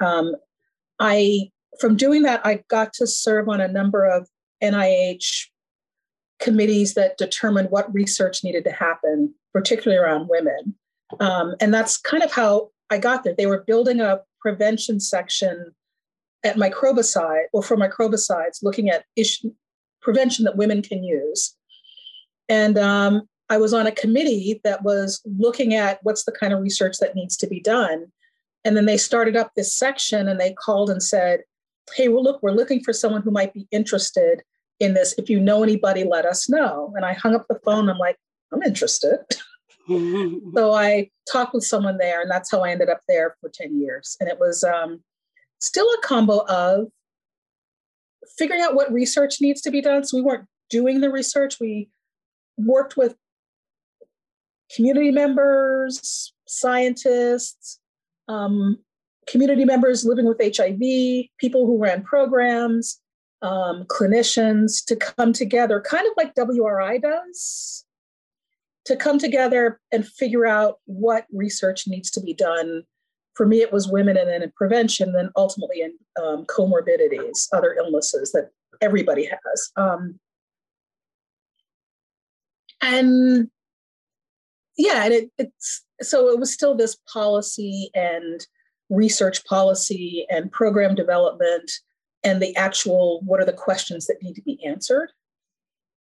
[0.00, 0.36] Um,
[1.00, 1.50] I,
[1.80, 4.28] from doing that, I got to serve on a number of
[4.62, 5.48] NIH
[6.40, 10.74] committees that determined what research needed to happen, particularly around women.
[11.20, 13.34] Um, and that's kind of how I got there.
[13.36, 15.72] They were building a prevention section
[16.44, 19.50] at microbicide, or for microbicides, looking at issue,
[20.02, 21.56] prevention that women can use.
[22.48, 26.60] And um, I was on a committee that was looking at what's the kind of
[26.60, 28.06] research that needs to be done.
[28.64, 31.40] And then they started up this section and they called and said,
[31.94, 34.42] Hey, well, look, we're looking for someone who might be interested
[34.80, 35.14] in this.
[35.18, 36.92] If you know anybody, let us know.
[36.96, 37.90] And I hung up the phone.
[37.90, 38.16] I'm like,
[38.52, 39.18] I'm interested.
[39.86, 43.78] so I talked with someone there, and that's how I ended up there for 10
[43.78, 44.16] years.
[44.18, 45.02] And it was um,
[45.58, 46.88] still a combo of
[48.38, 50.04] figuring out what research needs to be done.
[50.04, 51.90] So we weren't doing the research, we
[52.56, 53.14] worked with
[54.74, 57.80] community members, scientists,
[58.28, 58.78] um,
[59.26, 60.78] community members living with HIV,
[61.38, 63.00] people who ran programs,
[63.42, 67.84] um, clinicians to come together, kind of like WRI does,
[68.86, 72.82] to come together and figure out what research needs to be done.
[73.34, 77.74] For me, it was women and then in prevention, then ultimately in um, comorbidities, other
[77.74, 79.70] illnesses that everybody has.
[79.76, 80.18] Um,
[82.80, 83.50] and
[84.76, 88.46] yeah, and it, it's so it was still this policy and
[88.90, 91.70] research policy and program development
[92.22, 95.10] and the actual what are the questions that need to be answered.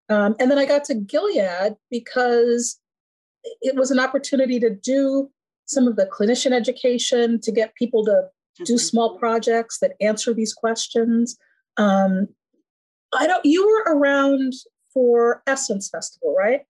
[0.10, 2.80] Um, and then I got to Gilead because
[3.62, 5.30] it was an opportunity to do
[5.66, 8.28] some of the clinician education, to get people to
[8.66, 11.38] do small projects that answer these questions.
[11.78, 12.28] Um,
[13.14, 13.46] I don't.
[13.46, 14.54] You were around
[14.94, 16.62] for Essence Festival, right?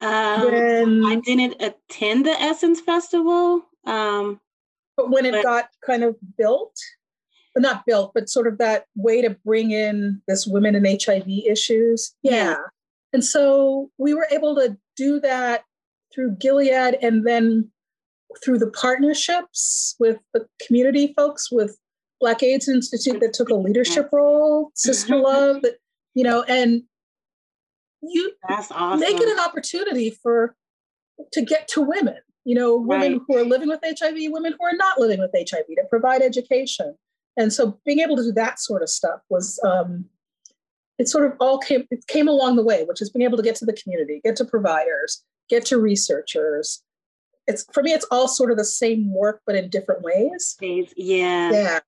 [0.00, 3.62] Um, when, I didn't attend the Essence Festival.
[3.86, 4.40] Um,
[4.96, 6.74] but when it but, got kind of built,
[7.54, 11.28] but not built, but sort of that way to bring in this women and HIV
[11.28, 12.14] issues.
[12.22, 12.32] Yeah.
[12.32, 12.56] yeah.
[13.12, 15.64] And so we were able to do that
[16.14, 17.70] through Gilead and then
[18.44, 21.78] through the partnerships with the community folks with
[22.20, 25.24] Black AIDS Institute that took a leadership role, Sister mm-hmm.
[25.24, 25.76] Love, that,
[26.14, 26.82] you know, and
[28.08, 29.00] you That's awesome.
[29.00, 30.54] make it an opportunity for
[31.32, 33.20] to get to women, you know, women right.
[33.26, 36.94] who are living with HIV, women who are not living with HIV, to provide education.
[37.36, 40.06] And so being able to do that sort of stuff was um,
[40.98, 43.42] it sort of all came it came along the way, which is being able to
[43.42, 46.82] get to the community, get to providers, get to researchers.
[47.46, 50.56] It's for me, it's all sort of the same work, but in different ways.
[50.60, 51.52] Yeah.
[51.52, 51.80] Yeah.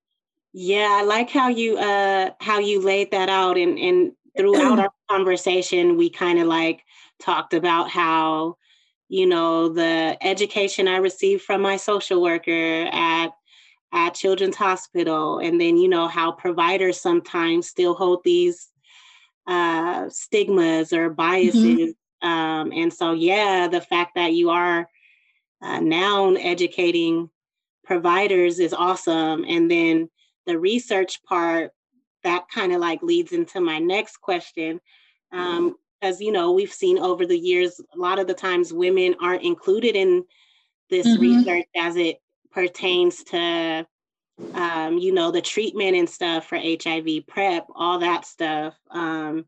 [0.52, 0.98] Yeah.
[1.00, 5.96] I like how you uh how you laid that out and and throughout our conversation,
[5.96, 6.84] we kind of like
[7.20, 8.56] talked about how,
[9.08, 13.30] you know, the education I received from my social worker at
[13.90, 18.68] at Children's Hospital, and then you know how providers sometimes still hold these
[19.46, 21.94] uh, stigmas or biases.
[22.22, 22.28] Mm-hmm.
[22.28, 24.86] Um, and so, yeah, the fact that you are
[25.62, 27.30] uh, now educating
[27.82, 29.44] providers is awesome.
[29.48, 30.10] And then
[30.46, 31.72] the research part
[32.28, 34.80] that kind of like leads into my next question.
[35.32, 39.16] Um, as you know, we've seen over the years, a lot of the times women
[39.20, 40.24] aren't included in
[40.90, 41.22] this mm-hmm.
[41.22, 42.20] research as it
[42.52, 43.86] pertains to
[44.54, 48.78] um, you know, the treatment and stuff for HIV PrEP, all that stuff.
[48.90, 49.46] Um,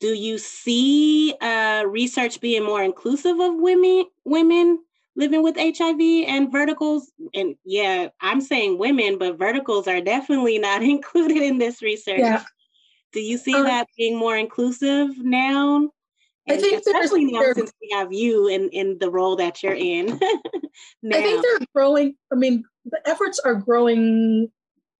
[0.00, 4.78] do you see uh, research being more inclusive of women women
[5.16, 7.10] living with HIV and verticals?
[7.34, 12.20] And yeah, I'm saying women, but verticals are definitely not included in this research.
[12.20, 12.44] Yeah.
[13.12, 15.90] Do you see um, that being more inclusive now?
[16.48, 20.12] I think especially now since we have you in in the role that you're in.
[21.12, 22.14] I think they're growing.
[22.32, 24.50] I mean, the efforts are growing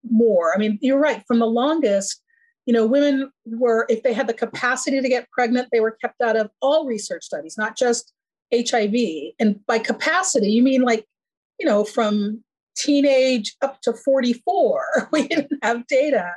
[0.09, 0.55] more.
[0.55, 1.25] I mean, you're right.
[1.27, 2.23] From the longest,
[2.67, 6.21] you know, women were if they had the capacity to get pregnant, they were kept
[6.21, 8.13] out of all research studies, not just
[8.53, 8.95] HIV.
[9.39, 11.07] And by capacity, you mean like,
[11.59, 12.43] you know, from
[12.77, 15.09] teenage up to 44.
[15.13, 16.33] We didn't have data.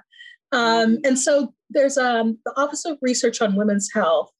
[0.51, 4.31] Um, and so there's um, the Office of Research on Women's Health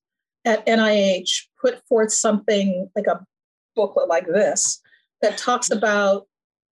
[0.45, 3.25] at NIH put forth something like a
[3.75, 4.81] booklet like this
[5.21, 6.27] that talks about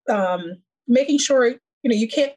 [0.08, 0.56] um,
[0.88, 2.32] making sure you know you can't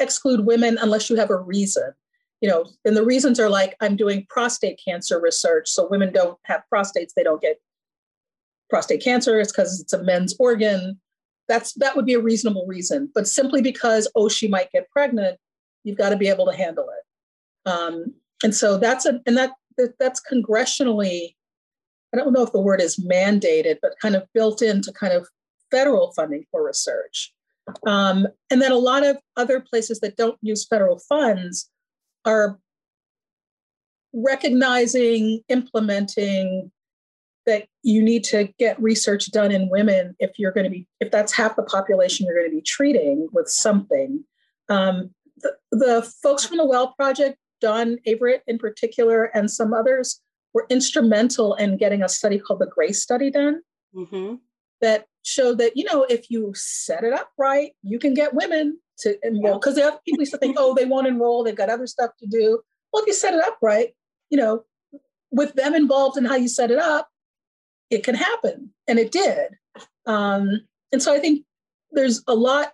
[0.00, 1.92] exclude women unless you have a reason
[2.40, 6.38] you know and the reasons are like i'm doing prostate cancer research so women don't
[6.44, 7.60] have prostates they don't get
[8.72, 10.98] prostate cancer it's because it's a men's organ
[11.48, 15.38] that's that would be a reasonable reason but simply because oh she might get pregnant
[15.84, 19.52] you've got to be able to handle it um, and so that's a and that
[19.78, 21.34] that that's congressionally,
[22.12, 25.28] I don't know if the word is mandated, but kind of built into kind of
[25.70, 27.32] federal funding for research.
[27.86, 31.70] Um, and then a lot of other places that don't use federal funds
[32.24, 32.58] are
[34.12, 36.70] recognizing, implementing
[37.46, 41.10] that you need to get research done in women if you're going to be, if
[41.10, 44.24] that's half the population you're going to be treating with something.
[44.68, 50.20] Um, the, the folks from the Well Project Dawn Averitt in particular, and some others
[50.54, 53.62] were instrumental in getting a study called the GRACE study done
[53.94, 54.34] mm-hmm.
[54.80, 58.78] that showed that, you know, if you set it up right, you can get women
[58.98, 59.58] to enroll.
[59.58, 59.90] Because yeah.
[60.04, 62.60] people used to think, oh, they won't enroll, they've got other stuff to do.
[62.92, 63.94] Well, if you set it up right,
[64.30, 64.64] you know,
[65.30, 67.08] with them involved in how you set it up,
[67.92, 68.72] it can happen.
[68.88, 69.50] And it did.
[70.06, 71.44] Um, and so I think
[71.92, 72.72] there's a lot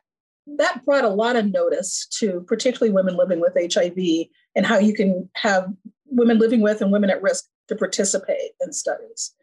[0.57, 3.99] that brought a lot of notice to particularly women living with HIV
[4.57, 5.71] and how you can have
[6.07, 9.35] women living with and women at risk to participate in studies.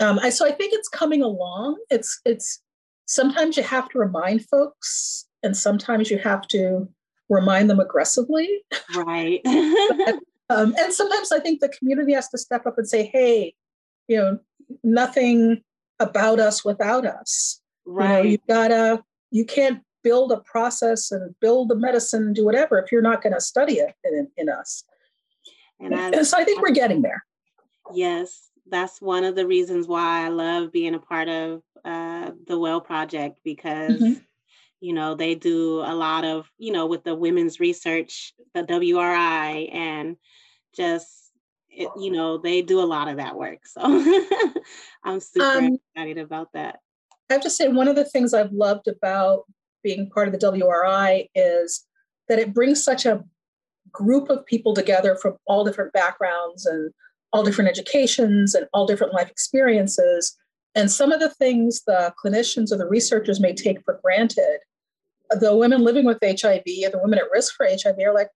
[0.00, 1.78] Um, I, so I think it's coming along.
[1.90, 2.60] It's it's
[3.06, 6.88] sometimes you have to remind folks, and sometimes you have to
[7.28, 8.48] remind them aggressively.
[8.96, 9.40] Right.
[9.44, 10.14] but,
[10.48, 13.54] um, and sometimes I think the community has to step up and say, "Hey,
[14.08, 14.38] you know,
[14.82, 15.62] nothing
[16.00, 17.60] about us without us.
[17.86, 18.18] Right.
[18.18, 19.04] You know, you gotta.
[19.34, 23.22] You can't build a process and build the medicine and do whatever if you're not
[23.22, 24.84] going to study it in, in us.
[25.80, 27.24] And, I, so I think we're getting there.
[27.94, 32.58] Yes, that's one of the reasons why I love being a part of uh, the
[32.58, 34.20] Well Project because mm-hmm.
[34.80, 39.68] you know they do a lot of you know with the women's research, the WRI,
[39.72, 40.16] and
[40.76, 41.21] just
[41.72, 43.66] it, you know they do a lot of that work.
[43.66, 43.80] So
[45.04, 46.80] I'm super um, excited about that.
[47.30, 49.44] I have to say one of the things I've loved about
[49.82, 51.86] being part of the WRI is
[52.28, 53.24] that it brings such a
[53.90, 56.92] group of people together from all different backgrounds and
[57.32, 60.36] all different educations and all different life experiences.
[60.74, 64.58] And some of the things the clinicians or the researchers may take for granted,
[65.30, 68.28] the women living with HIV or the women at risk for HIV are like,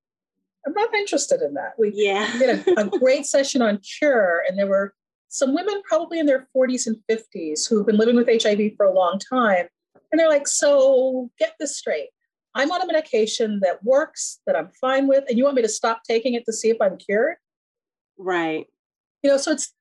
[0.66, 1.74] I'm not interested in that.
[1.78, 2.30] We yeah.
[2.38, 4.94] did a, a great session on cure, and there were
[5.28, 8.94] some women probably in their 40s and 50s who've been living with HIV for a
[8.94, 9.66] long time.
[10.10, 12.08] And they're like, so get this straight.
[12.54, 15.68] I'm on a medication that works, that I'm fine with, and you want me to
[15.68, 17.36] stop taking it to see if I'm cured?
[18.16, 18.66] Right.
[19.22, 19.72] You know, so it's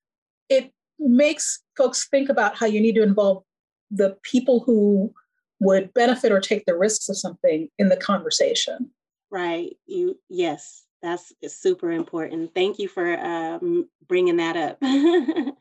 [0.50, 3.44] it makes folks think about how you need to involve
[3.90, 5.14] the people who
[5.60, 8.92] would benefit or take the risks of something in the conversation.
[9.36, 9.76] Right.
[9.86, 12.56] You yes, that's super important.
[12.56, 14.78] Thank you for um, bringing that up.
[14.82, 15.56] um,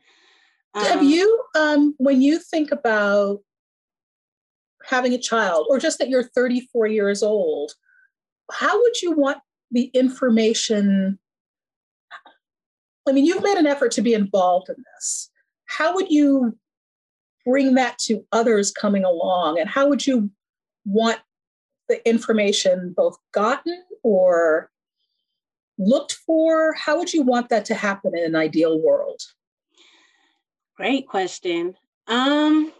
[0.73, 3.39] Have you, um, when you think about
[4.85, 7.73] having a child or just that you're 34 years old,
[8.49, 9.39] how would you want
[9.71, 11.19] the information?
[13.05, 15.29] I mean, you've made an effort to be involved in this.
[15.65, 16.57] How would you
[17.45, 19.59] bring that to others coming along?
[19.59, 20.31] And how would you
[20.85, 21.19] want
[21.87, 24.69] the information both gotten or
[25.77, 26.73] looked for?
[26.73, 29.21] How would you want that to happen in an ideal world?
[30.77, 31.75] Great question.
[32.07, 32.73] Um,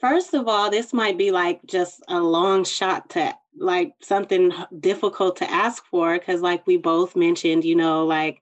[0.00, 5.36] First of all, this might be like just a long shot to like something difficult
[5.38, 8.40] to ask for because, like we both mentioned, you know, like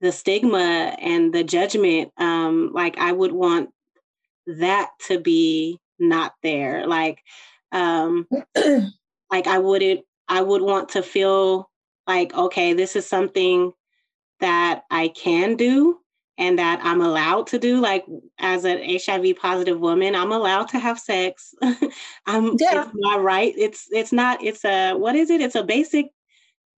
[0.00, 2.12] the stigma and the judgment.
[2.16, 3.70] Um, like I would want
[4.46, 6.86] that to be not there.
[6.86, 7.22] Like,
[7.74, 8.26] um,
[9.30, 10.00] like I wouldn't.
[10.28, 11.68] I would want to feel
[12.06, 13.72] like okay, this is something
[14.40, 15.98] that I can do
[16.38, 17.80] and that I'm allowed to do.
[17.80, 18.04] Like
[18.38, 21.54] as an HIV positive woman, I'm allowed to have sex.
[22.26, 22.84] I'm yeah.
[22.84, 23.54] it's my right.
[23.56, 25.40] It's it's not, it's a what is it?
[25.40, 26.06] It's a basic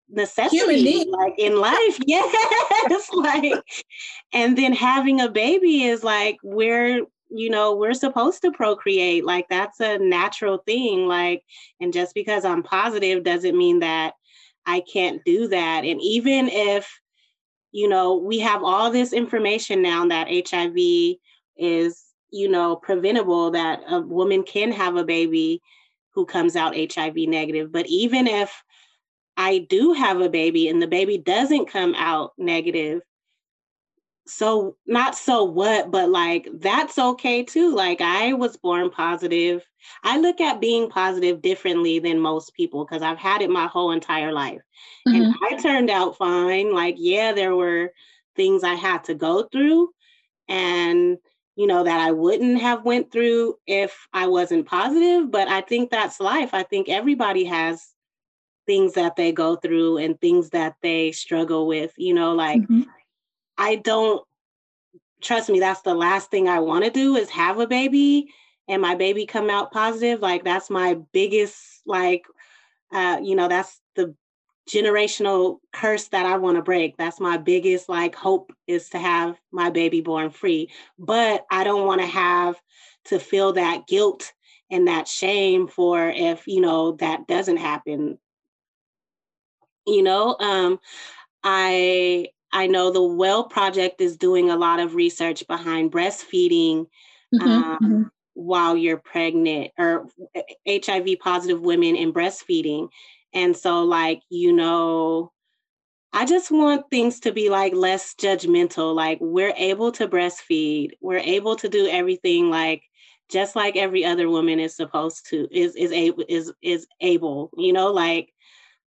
[0.09, 1.99] necessity like in life.
[2.07, 3.09] yes.
[3.13, 3.63] like
[4.33, 9.47] and then having a baby is like we're you know we're supposed to procreate like
[9.49, 11.43] that's a natural thing like
[11.81, 14.15] and just because i'm positive doesn't mean that
[14.67, 17.01] i can't do that and even if
[17.75, 21.17] you know, we have all this information now that HIV
[21.57, 25.61] is, you know, preventable, that a woman can have a baby
[26.13, 27.73] who comes out HIV negative.
[27.73, 28.63] But even if
[29.37, 33.03] I do have a baby and the baby doesn't come out negative,
[34.27, 39.63] so not so what but like that's okay too like i was born positive.
[40.03, 43.93] I look at being positive differently than most people because i've had it my whole
[43.93, 44.63] entire life.
[45.07, 45.23] Mm-hmm.
[45.23, 47.93] and i turned out fine like yeah there were
[48.35, 49.91] things i had to go through
[50.49, 51.19] and
[51.57, 55.91] you know that i wouldn't have went through if i wasn't positive but i think
[55.91, 56.55] that's life.
[56.55, 57.87] I think everybody has
[58.67, 62.83] things that they go through and things that they struggle with you know like mm-hmm
[63.59, 64.23] I don't
[65.23, 68.29] trust me, that's the last thing I want to do is have a baby
[68.69, 70.21] and my baby come out positive.
[70.21, 72.25] Like that's my biggest like
[72.93, 74.15] uh, you know, that's the
[74.69, 76.97] generational curse that I want to break.
[76.97, 80.71] That's my biggest like hope is to have my baby born free.
[80.99, 82.61] But I don't want to have
[83.07, 84.33] to feel that guilt
[84.71, 88.19] and that shame for if, you know, that doesn't happen.
[89.87, 90.81] You know, um
[91.43, 96.87] I I know the Well Project is doing a lot of research behind breastfeeding
[97.35, 98.03] mm-hmm, um, mm-hmm.
[98.35, 100.07] while you're pregnant or
[100.67, 102.89] HIV positive women in breastfeeding.
[103.35, 105.33] And so, like, you know,
[106.13, 108.95] I just want things to be like less judgmental.
[108.95, 112.85] Like, we're able to breastfeed, we're able to do everything like
[113.31, 117.73] just like every other woman is supposed to is is able is is able you
[117.73, 118.31] know like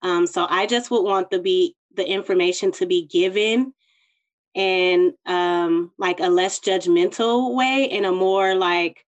[0.00, 3.74] um so i just would want to be the information to be given
[4.54, 9.04] in um, like a less judgmental way, in a more like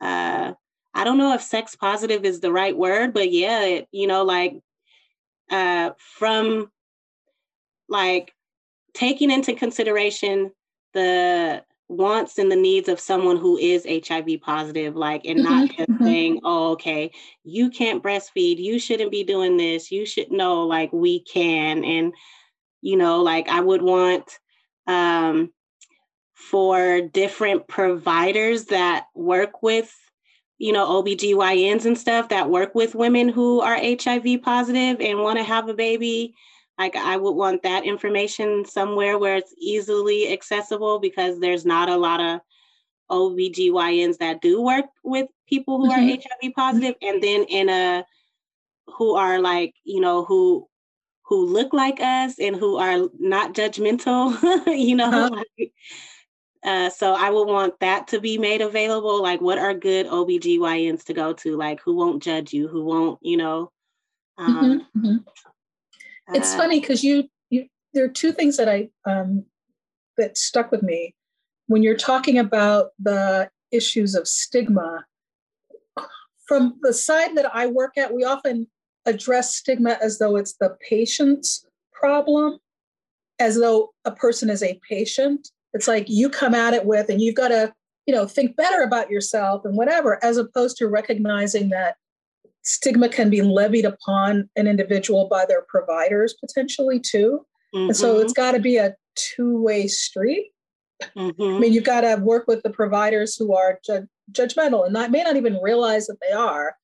[0.00, 0.52] uh,
[0.94, 4.24] I don't know if sex positive is the right word, but yeah, it, you know,
[4.24, 4.60] like
[5.50, 6.70] uh, from
[7.88, 8.32] like
[8.94, 10.52] taking into consideration
[10.92, 15.76] the wants and the needs of someone who is HIV positive, like, and not mm-hmm.
[15.76, 16.04] just mm-hmm.
[16.04, 17.10] saying, oh, okay,
[17.44, 21.84] you can't breastfeed, you shouldn't be doing this, you should know, like, we can.
[21.84, 22.14] And,
[22.80, 24.38] you know, like, I would want
[24.86, 25.52] um,
[26.34, 29.94] for different providers that work with
[30.58, 35.38] you know OBGYNs and stuff that work with women who are HIV positive and want
[35.38, 36.34] to have a baby
[36.78, 41.96] like I would want that information somewhere where it's easily accessible because there's not a
[41.96, 42.40] lot of
[43.10, 46.00] OBGYNs that do work with people who mm-hmm.
[46.00, 48.04] are HIV positive and then in a
[48.86, 50.68] who are like, you know, who
[51.26, 55.26] who look like us and who are not judgmental, you know.
[55.26, 55.66] Uh-huh.
[56.64, 59.22] Uh, so I would want that to be made available.
[59.22, 61.56] Like, what are good OBGYNs to go to?
[61.56, 62.68] Like, who won't judge you?
[62.68, 63.70] Who won't, you know?
[64.38, 65.16] Mm-hmm, um, mm-hmm.
[66.28, 69.44] It's uh, funny because you, you, there are two things that I, um,
[70.16, 71.14] that stuck with me
[71.66, 75.04] when you're talking about the issues of stigma.
[76.46, 78.68] From the side that I work at, we often
[79.06, 82.58] address stigma as though it's the patient's problem,
[83.38, 85.50] as though a person is a patient.
[85.72, 87.72] It's like you come at it with, and you've got to,
[88.06, 91.96] you know, think better about yourself and whatever, as opposed to recognizing that
[92.64, 97.46] stigma can be levied upon an individual by their providers potentially too.
[97.74, 97.88] Mm-hmm.
[97.88, 98.42] And so it's mm-hmm.
[98.42, 100.50] got to be a two way street.
[101.16, 101.42] Mm-hmm.
[101.42, 105.10] I mean, you've got to work with the providers who are ju- judgmental and not,
[105.10, 106.76] may not even realize that they are.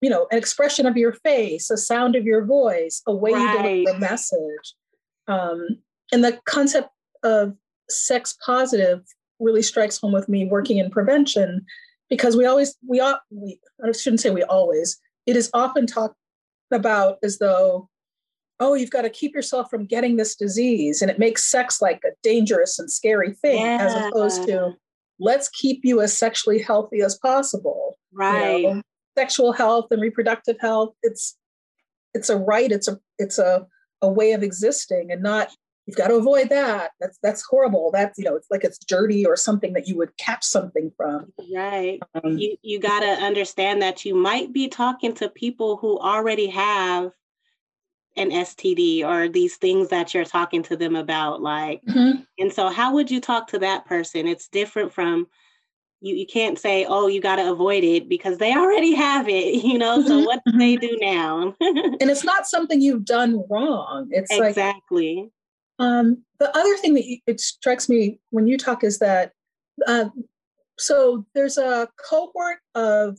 [0.00, 3.40] You know, an expression of your face, a sound of your voice, a way right.
[3.40, 4.74] you deliver a message.
[5.26, 5.78] Um,
[6.12, 6.90] and the concept
[7.24, 7.54] of
[7.88, 9.00] sex positive
[9.40, 11.66] really strikes home with me working in prevention
[12.08, 16.16] because we always we, ought we I shouldn't say we always it is often talked
[16.70, 17.88] about as though
[18.60, 22.00] oh you've got to keep yourself from getting this disease and it makes sex like
[22.04, 23.78] a dangerous and scary thing yeah.
[23.80, 24.72] as opposed to
[25.20, 28.82] let's keep you as sexually healthy as possible right you know?
[29.16, 31.36] sexual health and reproductive health it's
[32.14, 33.66] it's a right it's a it's a
[34.02, 35.48] a way of existing and not
[35.86, 36.90] you've got to avoid that.
[37.00, 37.90] That's that's horrible.
[37.92, 41.32] That's you know it's like it's dirty or something that you would catch something from.
[41.54, 42.00] Right.
[42.14, 46.48] Um, you you got to understand that you might be talking to people who already
[46.48, 47.12] have
[48.18, 52.22] an std or these things that you're talking to them about like mm-hmm.
[52.38, 54.26] and so how would you talk to that person?
[54.26, 55.26] It's different from
[56.00, 59.54] you, you can't say oh you got to avoid it because they already have it
[59.64, 60.02] you know?
[60.02, 60.24] So mm-hmm.
[60.24, 60.86] what do they mm-hmm.
[60.86, 61.54] do now?
[62.00, 64.08] And it's not something you've done wrong.
[64.10, 65.16] It's exactly.
[65.16, 65.30] like,
[65.78, 69.32] um, the other thing that it strikes me when you talk is that
[69.86, 70.08] uh,
[70.78, 73.18] so there's a cohort of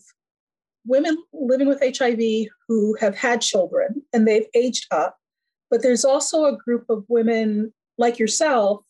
[0.85, 5.17] women living with HIV who have had children and they've aged up,
[5.69, 8.83] but there's also a group of women like yourself,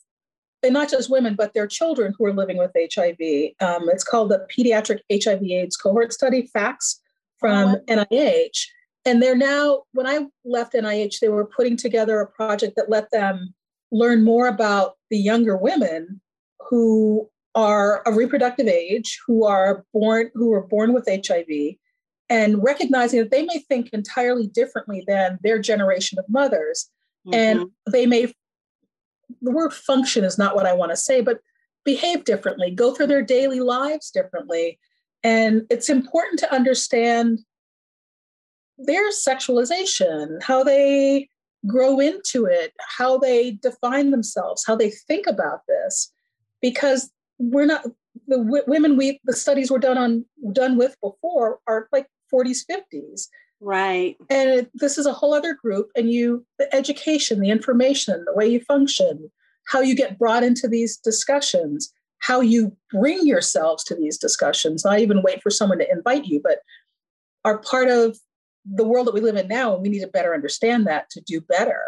[0.64, 3.18] and not just women, but their children who are living with HIV.
[3.62, 7.00] Um, it's called the Pediatric HIV/AIDS Cohort Study, PHACS,
[7.40, 7.80] from oh.
[7.88, 8.66] NIH.
[9.08, 13.10] And they're now, when I left NIH, they were putting together a project that let
[13.12, 13.54] them
[13.90, 16.20] learn more about the younger women
[16.70, 21.76] who are of reproductive age, who are born, who were born with HIV,
[22.30, 26.90] and recognizing that they may think entirely differently than their generation of mothers.
[27.26, 27.34] Mm-hmm.
[27.34, 28.34] And they may,
[29.42, 31.40] the word function is not what I want to say, but
[31.86, 34.78] behave differently, go through their daily lives differently.
[35.24, 37.40] And it's important to understand
[38.78, 41.30] their sexualization, how they
[41.66, 46.12] grow into it, how they define themselves, how they think about this,
[46.62, 47.84] because we're not
[48.28, 52.64] the w- women we the studies were done on done with before are like 40s
[52.70, 53.28] 50s
[53.60, 54.16] right.
[54.30, 58.34] And it, this is a whole other group and you the education the information the
[58.34, 59.32] way you function
[59.68, 64.84] how you get brought into these discussions how you bring yourselves to these discussions.
[64.84, 66.60] Not even wait for someone to invite you but
[67.46, 68.18] are part of
[68.70, 71.22] the world that we live in now, and we need to better understand that to
[71.22, 71.82] do better,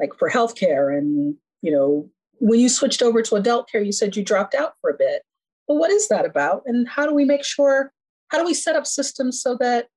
[0.00, 0.96] like for healthcare.
[0.96, 2.08] And, you know,
[2.38, 5.22] when you switched over to adult care, you said you dropped out for a bit.
[5.68, 6.62] Well, what is that about?
[6.66, 7.92] And how do we make sure,
[8.28, 9.88] how do we set up systems so that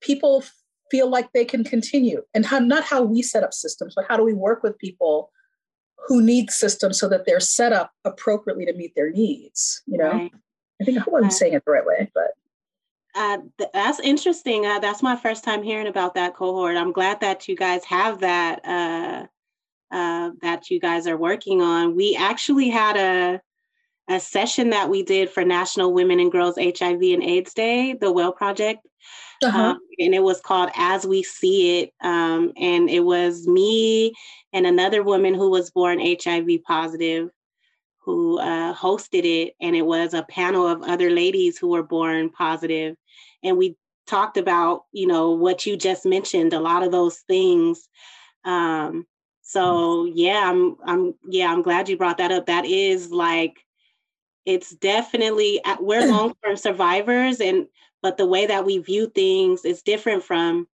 [0.00, 0.44] people
[0.90, 2.22] feel like they can continue?
[2.34, 5.30] And how, not how we set up systems, but how do we work with people
[6.06, 9.82] who need systems so that they're set up appropriately to meet their needs?
[9.86, 10.32] You know, right.
[10.80, 12.32] I think I hope I'm saying it the right way, but.
[13.16, 14.66] Uh, th- that's interesting.
[14.66, 16.76] Uh, that's my first time hearing about that cohort.
[16.76, 19.26] I'm glad that you guys have that uh,
[19.90, 21.96] uh that you guys are working on.
[21.96, 23.40] We actually had a
[24.08, 28.12] a session that we did for National Women and Girls HIV and AIDS Day, the
[28.12, 28.86] Well Project,
[29.42, 29.58] uh-huh.
[29.58, 31.94] um, and it was called As We See It.
[32.02, 34.12] Um, and it was me
[34.52, 37.30] and another woman who was born HIV positive
[38.06, 42.30] who uh, hosted it, and it was a panel of other ladies who were born
[42.30, 42.96] positive
[43.46, 43.76] and we
[44.06, 47.88] talked about you know what you just mentioned a lot of those things
[48.46, 49.06] um,
[49.42, 52.46] So yeah, I'm I'm yeah, I'm glad you brought that up.
[52.46, 53.58] That is like
[54.44, 57.66] it's definitely we're long-term survivors and
[58.02, 60.68] but the way that we view things is different from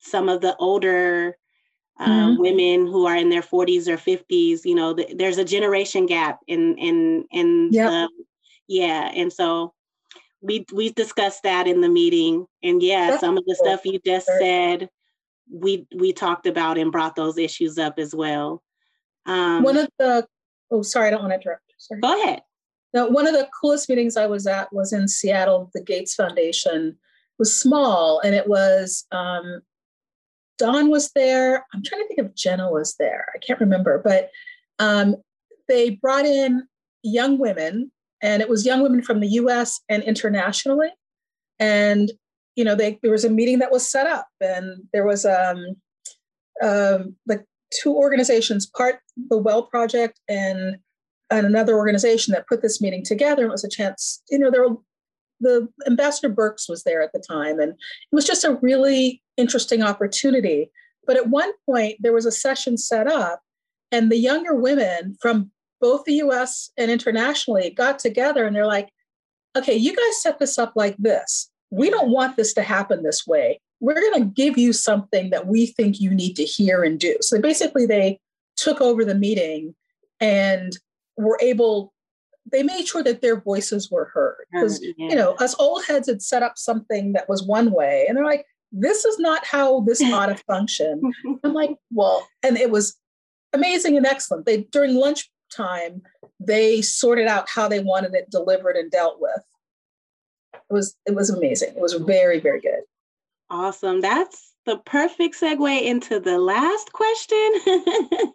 [0.00, 1.36] some of the older
[1.98, 2.40] uh, mm-hmm.
[2.40, 6.40] women who are in their 40s or 50s you know the, there's a generation gap
[6.46, 7.90] in in in yep.
[7.90, 8.08] the,
[8.68, 9.74] yeah and so
[10.42, 13.66] we we discussed that in the meeting and yeah That's some of the cool.
[13.66, 14.88] stuff you just said
[15.50, 18.62] we we talked about and brought those issues up as well
[19.26, 20.26] um, one of the
[20.70, 22.00] oh sorry i don't want to interrupt sorry.
[22.00, 22.42] go ahead
[22.94, 25.70] now, one of the coolest meetings I was at was in Seattle.
[25.74, 26.96] The Gates Foundation
[27.38, 29.62] was small, and it was um,
[30.58, 31.66] Dawn was there.
[31.72, 33.26] I'm trying to think if Jenna was there.
[33.34, 34.30] I can't remember, but
[34.78, 35.16] um,
[35.68, 36.68] they brought in
[37.02, 37.90] young women,
[38.22, 39.80] and it was young women from the U.S.
[39.88, 40.88] and internationally.
[41.58, 42.10] And
[42.56, 45.64] you know, they, there was a meeting that was set up, and there was um,
[46.62, 48.96] um, like two organizations, part
[49.28, 50.76] the Well Project and
[51.30, 53.46] and another organization that put this meeting together.
[53.46, 54.76] It was a chance, you know, there were
[55.40, 59.82] the ambassador Birx was there at the time, and it was just a really interesting
[59.82, 60.70] opportunity.
[61.06, 63.40] But at one point, there was a session set up,
[63.90, 65.50] and the younger women from
[65.82, 68.88] both the US and internationally got together and they're like,
[69.58, 71.50] okay, you guys set this up like this.
[71.70, 73.60] We don't want this to happen this way.
[73.80, 77.16] We're going to give you something that we think you need to hear and do.
[77.20, 78.20] So basically, they
[78.56, 79.74] took over the meeting
[80.20, 80.78] and
[81.16, 81.92] were able
[82.50, 85.08] they made sure that their voices were heard oh, because yeah.
[85.10, 88.24] you know us old heads had set up something that was one way and they're
[88.24, 91.00] like this is not how this ought to function
[91.44, 92.96] i'm like well and it was
[93.52, 96.02] amazing and excellent they during lunch time
[96.40, 99.42] they sorted out how they wanted it delivered and dealt with.
[100.54, 101.70] It was it was amazing.
[101.70, 102.82] It was very very good.
[103.50, 104.00] Awesome.
[104.00, 107.52] That's the perfect segue into the last question.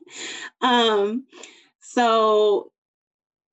[0.61, 1.26] Um
[1.82, 2.72] so,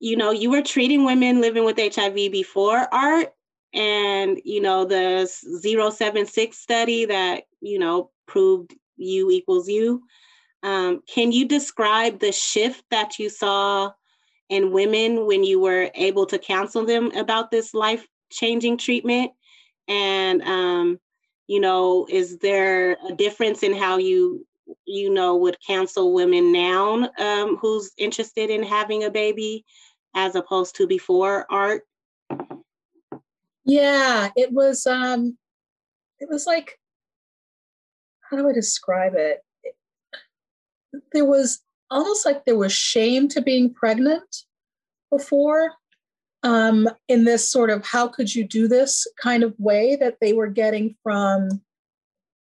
[0.01, 3.33] you know, you were treating women living with HIV before ART,
[3.73, 10.03] and you know the 076 study that you know proved U equals U.
[10.65, 13.93] Um, can you describe the shift that you saw
[14.49, 19.33] in women when you were able to counsel them about this life changing treatment?
[19.87, 20.99] And, um,
[21.47, 24.47] you know, is there a difference in how you
[24.87, 29.65] you know, would counsel women now um, who's interested in having a baby
[30.15, 31.83] as opposed to before ART?
[33.65, 35.37] Yeah, it was um
[36.19, 36.79] it was like
[38.31, 39.44] how do I describe it?
[41.13, 44.45] There was almost like there was shame to being pregnant
[45.11, 45.73] before
[46.43, 50.33] um, in this sort of how could you do this kind of way that they
[50.33, 51.49] were getting from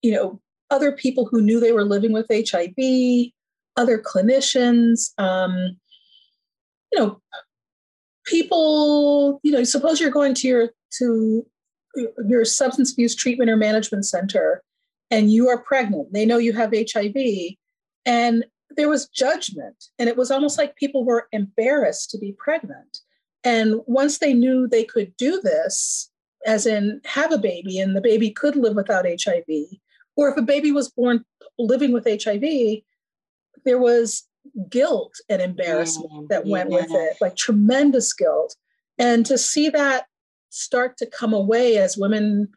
[0.01, 0.39] you know
[0.69, 3.31] other people who knew they were living with HIV,
[3.77, 5.77] other clinicians, um,
[6.91, 7.21] you know,
[8.25, 10.69] people, you know, suppose you're going to your
[10.99, 11.45] to
[12.27, 14.61] your substance abuse treatment or management center
[15.09, 16.13] and you are pregnant.
[16.13, 17.15] They know you have HIV
[18.07, 22.99] and there was judgment and it was almost like people were embarrassed to be pregnant.
[23.43, 26.09] And once they knew they could do this,
[26.45, 29.45] as in have a baby and the baby could live without HIV,
[30.15, 31.25] or if a baby was born
[31.59, 32.81] living with HIV,
[33.65, 34.23] there was
[34.69, 36.77] guilt and embarrassment yeah, that went yeah.
[36.77, 38.55] with it, like tremendous guilt.
[38.97, 40.05] And to see that
[40.49, 42.49] start to come away as women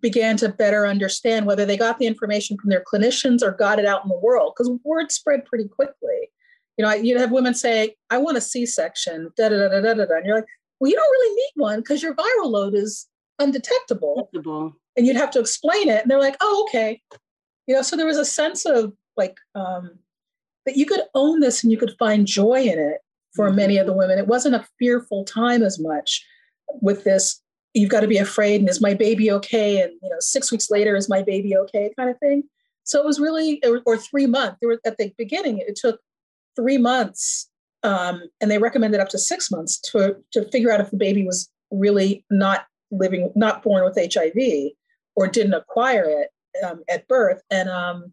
[0.00, 3.86] began to better understand whether they got the information from their clinicians or got it
[3.86, 6.30] out in the world, because word spread pretty quickly.
[6.76, 9.94] You know, you'd have women say, I want a C section, da da da da
[9.94, 10.16] da da.
[10.16, 13.06] And you're like, well, you don't really need one because your viral load is
[13.38, 14.28] undetectable.
[14.96, 17.00] and you'd have to explain it and they're like oh okay
[17.66, 19.98] you know so there was a sense of like um,
[20.64, 22.98] that you could own this and you could find joy in it
[23.34, 23.56] for mm-hmm.
[23.56, 26.24] many of the women it wasn't a fearful time as much
[26.80, 27.40] with this
[27.76, 29.80] you've got to be afraid and is my baby okay?
[29.80, 32.42] And you know six weeks later is my baby okay kind of thing.
[32.84, 36.00] So it was really or three months there were at the beginning it took
[36.56, 37.48] three months
[37.82, 41.24] um, and they recommended up to six months to to figure out if the baby
[41.24, 44.72] was really not living not born with hiv
[45.16, 46.30] or didn't acquire it
[46.64, 47.42] um, at birth.
[47.50, 48.12] And um,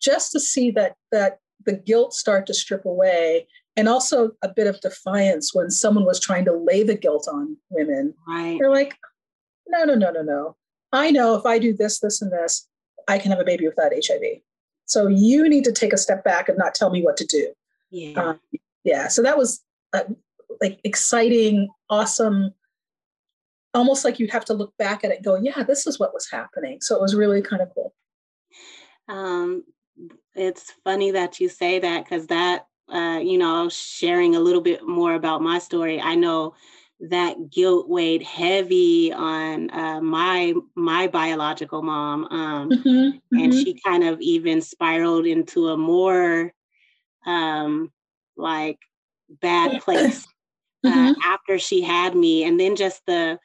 [0.00, 3.46] just to see that that the guilt start to strip away
[3.76, 7.56] and also a bit of defiance when someone was trying to lay the guilt on
[7.70, 8.14] women.
[8.26, 8.56] Right.
[8.58, 8.96] They're like
[9.68, 10.56] no no no no no.
[10.92, 12.68] I know if i do this this and this
[13.08, 14.22] i can have a baby without hiv
[14.86, 17.52] so you need to take a step back and not tell me what to do.
[17.90, 18.20] Yeah.
[18.20, 18.40] Um,
[18.84, 19.62] yeah so that was
[19.92, 20.04] a,
[20.60, 22.54] like exciting awesome
[23.76, 26.14] almost like you'd have to look back at it and go, yeah, this is what
[26.14, 26.78] was happening.
[26.80, 27.94] So it was really kind of cool.
[29.08, 29.64] Um,
[30.34, 34.86] it's funny that you say that because that, uh, you know, sharing a little bit
[34.86, 36.54] more about my story, I know
[37.00, 43.38] that guilt weighed heavy on uh, my my biological mom, um, mm-hmm, mm-hmm.
[43.38, 46.52] and she kind of even spiraled into a more
[47.26, 47.92] um,
[48.36, 48.78] like
[49.28, 50.26] bad place
[50.84, 51.20] uh, mm-hmm.
[51.24, 53.38] after she had me, and then just the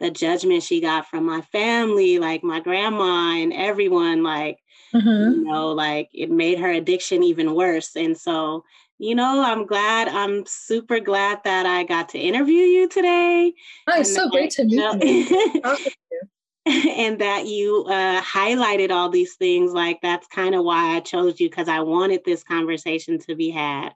[0.00, 4.58] the judgment she got from my family, like my grandma and everyone, like
[4.94, 5.40] mm-hmm.
[5.40, 8.64] you know, like it made her addiction even worse, and so
[8.98, 10.08] you know, I'm glad.
[10.08, 13.54] I'm super glad that I got to interview you today.
[13.86, 15.76] Oh, it's so great to meet you.
[16.68, 19.72] and that you uh, highlighted all these things.
[19.72, 23.50] Like that's kind of why I chose you because I wanted this conversation to be
[23.50, 23.90] had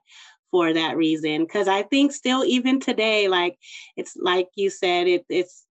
[0.51, 1.43] for that reason.
[1.43, 3.57] Because I think still, even today, like
[3.97, 5.65] it's like you said, it, it's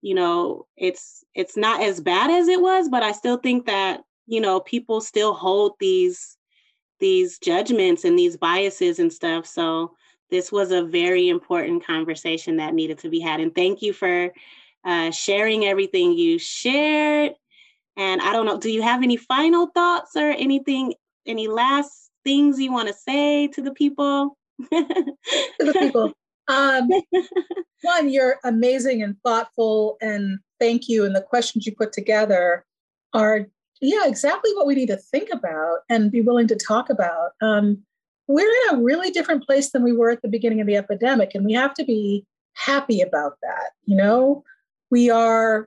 [0.00, 4.00] you know, it's it's not as bad as it was, but I still think that
[4.26, 6.36] you know people still hold these
[7.00, 9.44] these judgments and these biases and stuff.
[9.44, 9.92] So
[10.30, 13.40] this was a very important conversation that needed to be had.
[13.40, 14.32] And thank you for
[14.84, 17.32] uh, sharing everything you shared.
[17.96, 20.94] And I don't know, do you have any final thoughts or anything,
[21.26, 24.38] any last things you want to say to the people?
[24.72, 24.86] to
[25.58, 26.12] the people.
[26.48, 26.88] Um,
[27.82, 31.04] one, you're amazing and thoughtful, and thank you.
[31.04, 32.64] And the questions you put together
[33.12, 33.48] are
[33.82, 37.32] yeah, exactly what we need to think about and be willing to talk about.
[37.42, 37.82] Um,
[38.28, 41.34] we're in a really different place than we were at the beginning of the epidemic,
[41.34, 42.24] and we have to be
[42.54, 43.72] happy about that.
[43.84, 44.44] You know,
[44.90, 45.66] we are,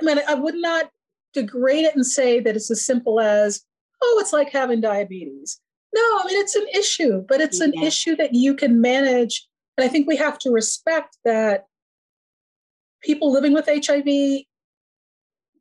[0.00, 0.90] I mean, I would not
[1.34, 3.62] degrade it and say that it's as simple as,
[4.02, 5.60] oh, it's like having diabetes.
[5.94, 9.46] No, I mean, it's an issue, but it's an issue that you can manage.
[9.76, 11.66] And I think we have to respect that
[13.02, 14.44] people living with HIV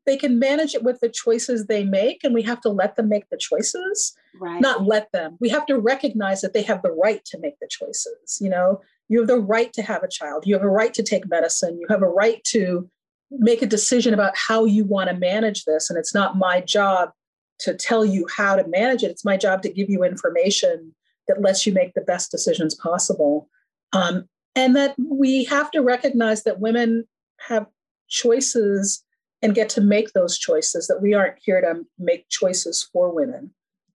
[0.05, 3.09] they can manage it with the choices they make and we have to let them
[3.09, 4.61] make the choices right.
[4.61, 5.37] not let them.
[5.39, 8.81] We have to recognize that they have the right to make the choices you know?
[9.07, 10.47] You have the right to have a child.
[10.47, 11.77] You have a right to take medicine.
[11.79, 12.89] You have a right to
[13.29, 17.11] make a decision about how you want to manage this and it's not my job
[17.59, 19.11] to tell you how to manage it.
[19.11, 20.93] It's my job to give you information
[21.27, 23.49] that lets you make the best decisions possible.
[23.93, 27.05] Um, and that we have to recognize that women
[27.39, 27.67] have
[28.07, 29.03] choices
[29.41, 33.51] and get to make those choices, that we aren't here to make choices for women,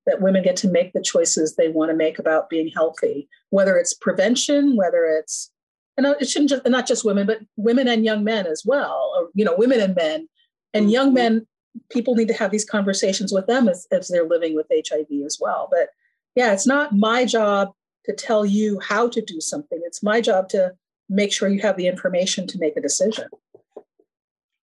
[0.06, 3.76] that women get to make the choices they want to make about being healthy, whether
[3.76, 5.50] it's prevention, whether it's,
[5.96, 9.28] and it shouldn't just, not just women, but women and young men as well, or,
[9.34, 10.28] you know, women and men.
[10.72, 11.14] And young mm-hmm.
[11.14, 11.46] men,
[11.90, 15.38] people need to have these conversations with them as, as they're living with HIV as
[15.40, 15.68] well.
[15.70, 15.88] But
[16.34, 17.72] yeah, it's not my job
[18.04, 19.80] to tell you how to do something.
[19.84, 20.72] It's my job to
[21.08, 23.28] make sure you have the information to make a decision.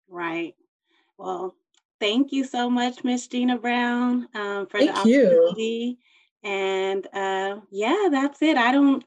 [0.10, 0.56] Right.
[1.18, 1.56] Well,
[2.00, 5.98] thank you so much, Miss Gina Brown, um, for thank the opportunity.
[6.44, 6.50] You.
[6.50, 8.58] And uh, yeah, that's it.
[8.58, 9.04] I don't,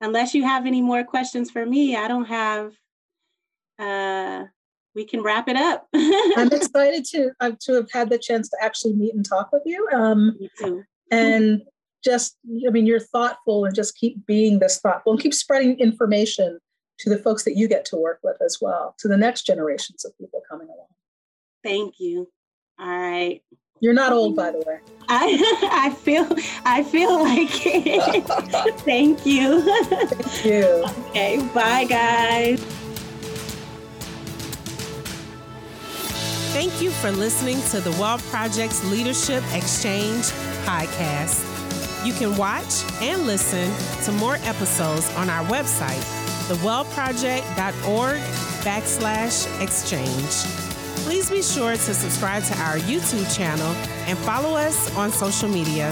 [0.00, 2.72] unless you have any more questions for me, I don't have.
[3.78, 4.44] Uh,
[4.94, 5.88] we can wrap it up.
[5.94, 9.62] I'm excited to uh, to have had the chance to actually meet and talk with
[9.64, 9.88] you.
[9.92, 10.82] Um, me too.
[11.10, 11.62] And
[12.04, 12.36] just,
[12.66, 16.58] I mean, you're thoughtful and just keep being this thoughtful and keep spreading information
[16.98, 20.04] to the folks that you get to work with as well, to the next generations
[20.04, 20.81] of people coming along.
[21.62, 22.28] Thank you.
[22.78, 23.42] All right.
[23.80, 24.52] You're not old, by mm.
[24.52, 24.80] the way.
[25.08, 26.28] I I feel
[26.64, 28.24] I feel like it.
[28.80, 29.62] Thank you.
[29.84, 30.84] Thank you.
[31.08, 31.48] Okay.
[31.52, 32.60] Bye, guys.
[36.52, 40.24] Thank you for listening to the Well Project's Leadership Exchange
[40.64, 41.48] podcast.
[42.06, 43.72] You can watch and listen
[44.04, 46.02] to more episodes on our website,
[46.48, 48.20] thewellproject.org
[48.62, 50.71] backslash exchange.
[51.02, 53.66] Please be sure to subscribe to our YouTube channel
[54.06, 55.90] and follow us on social media.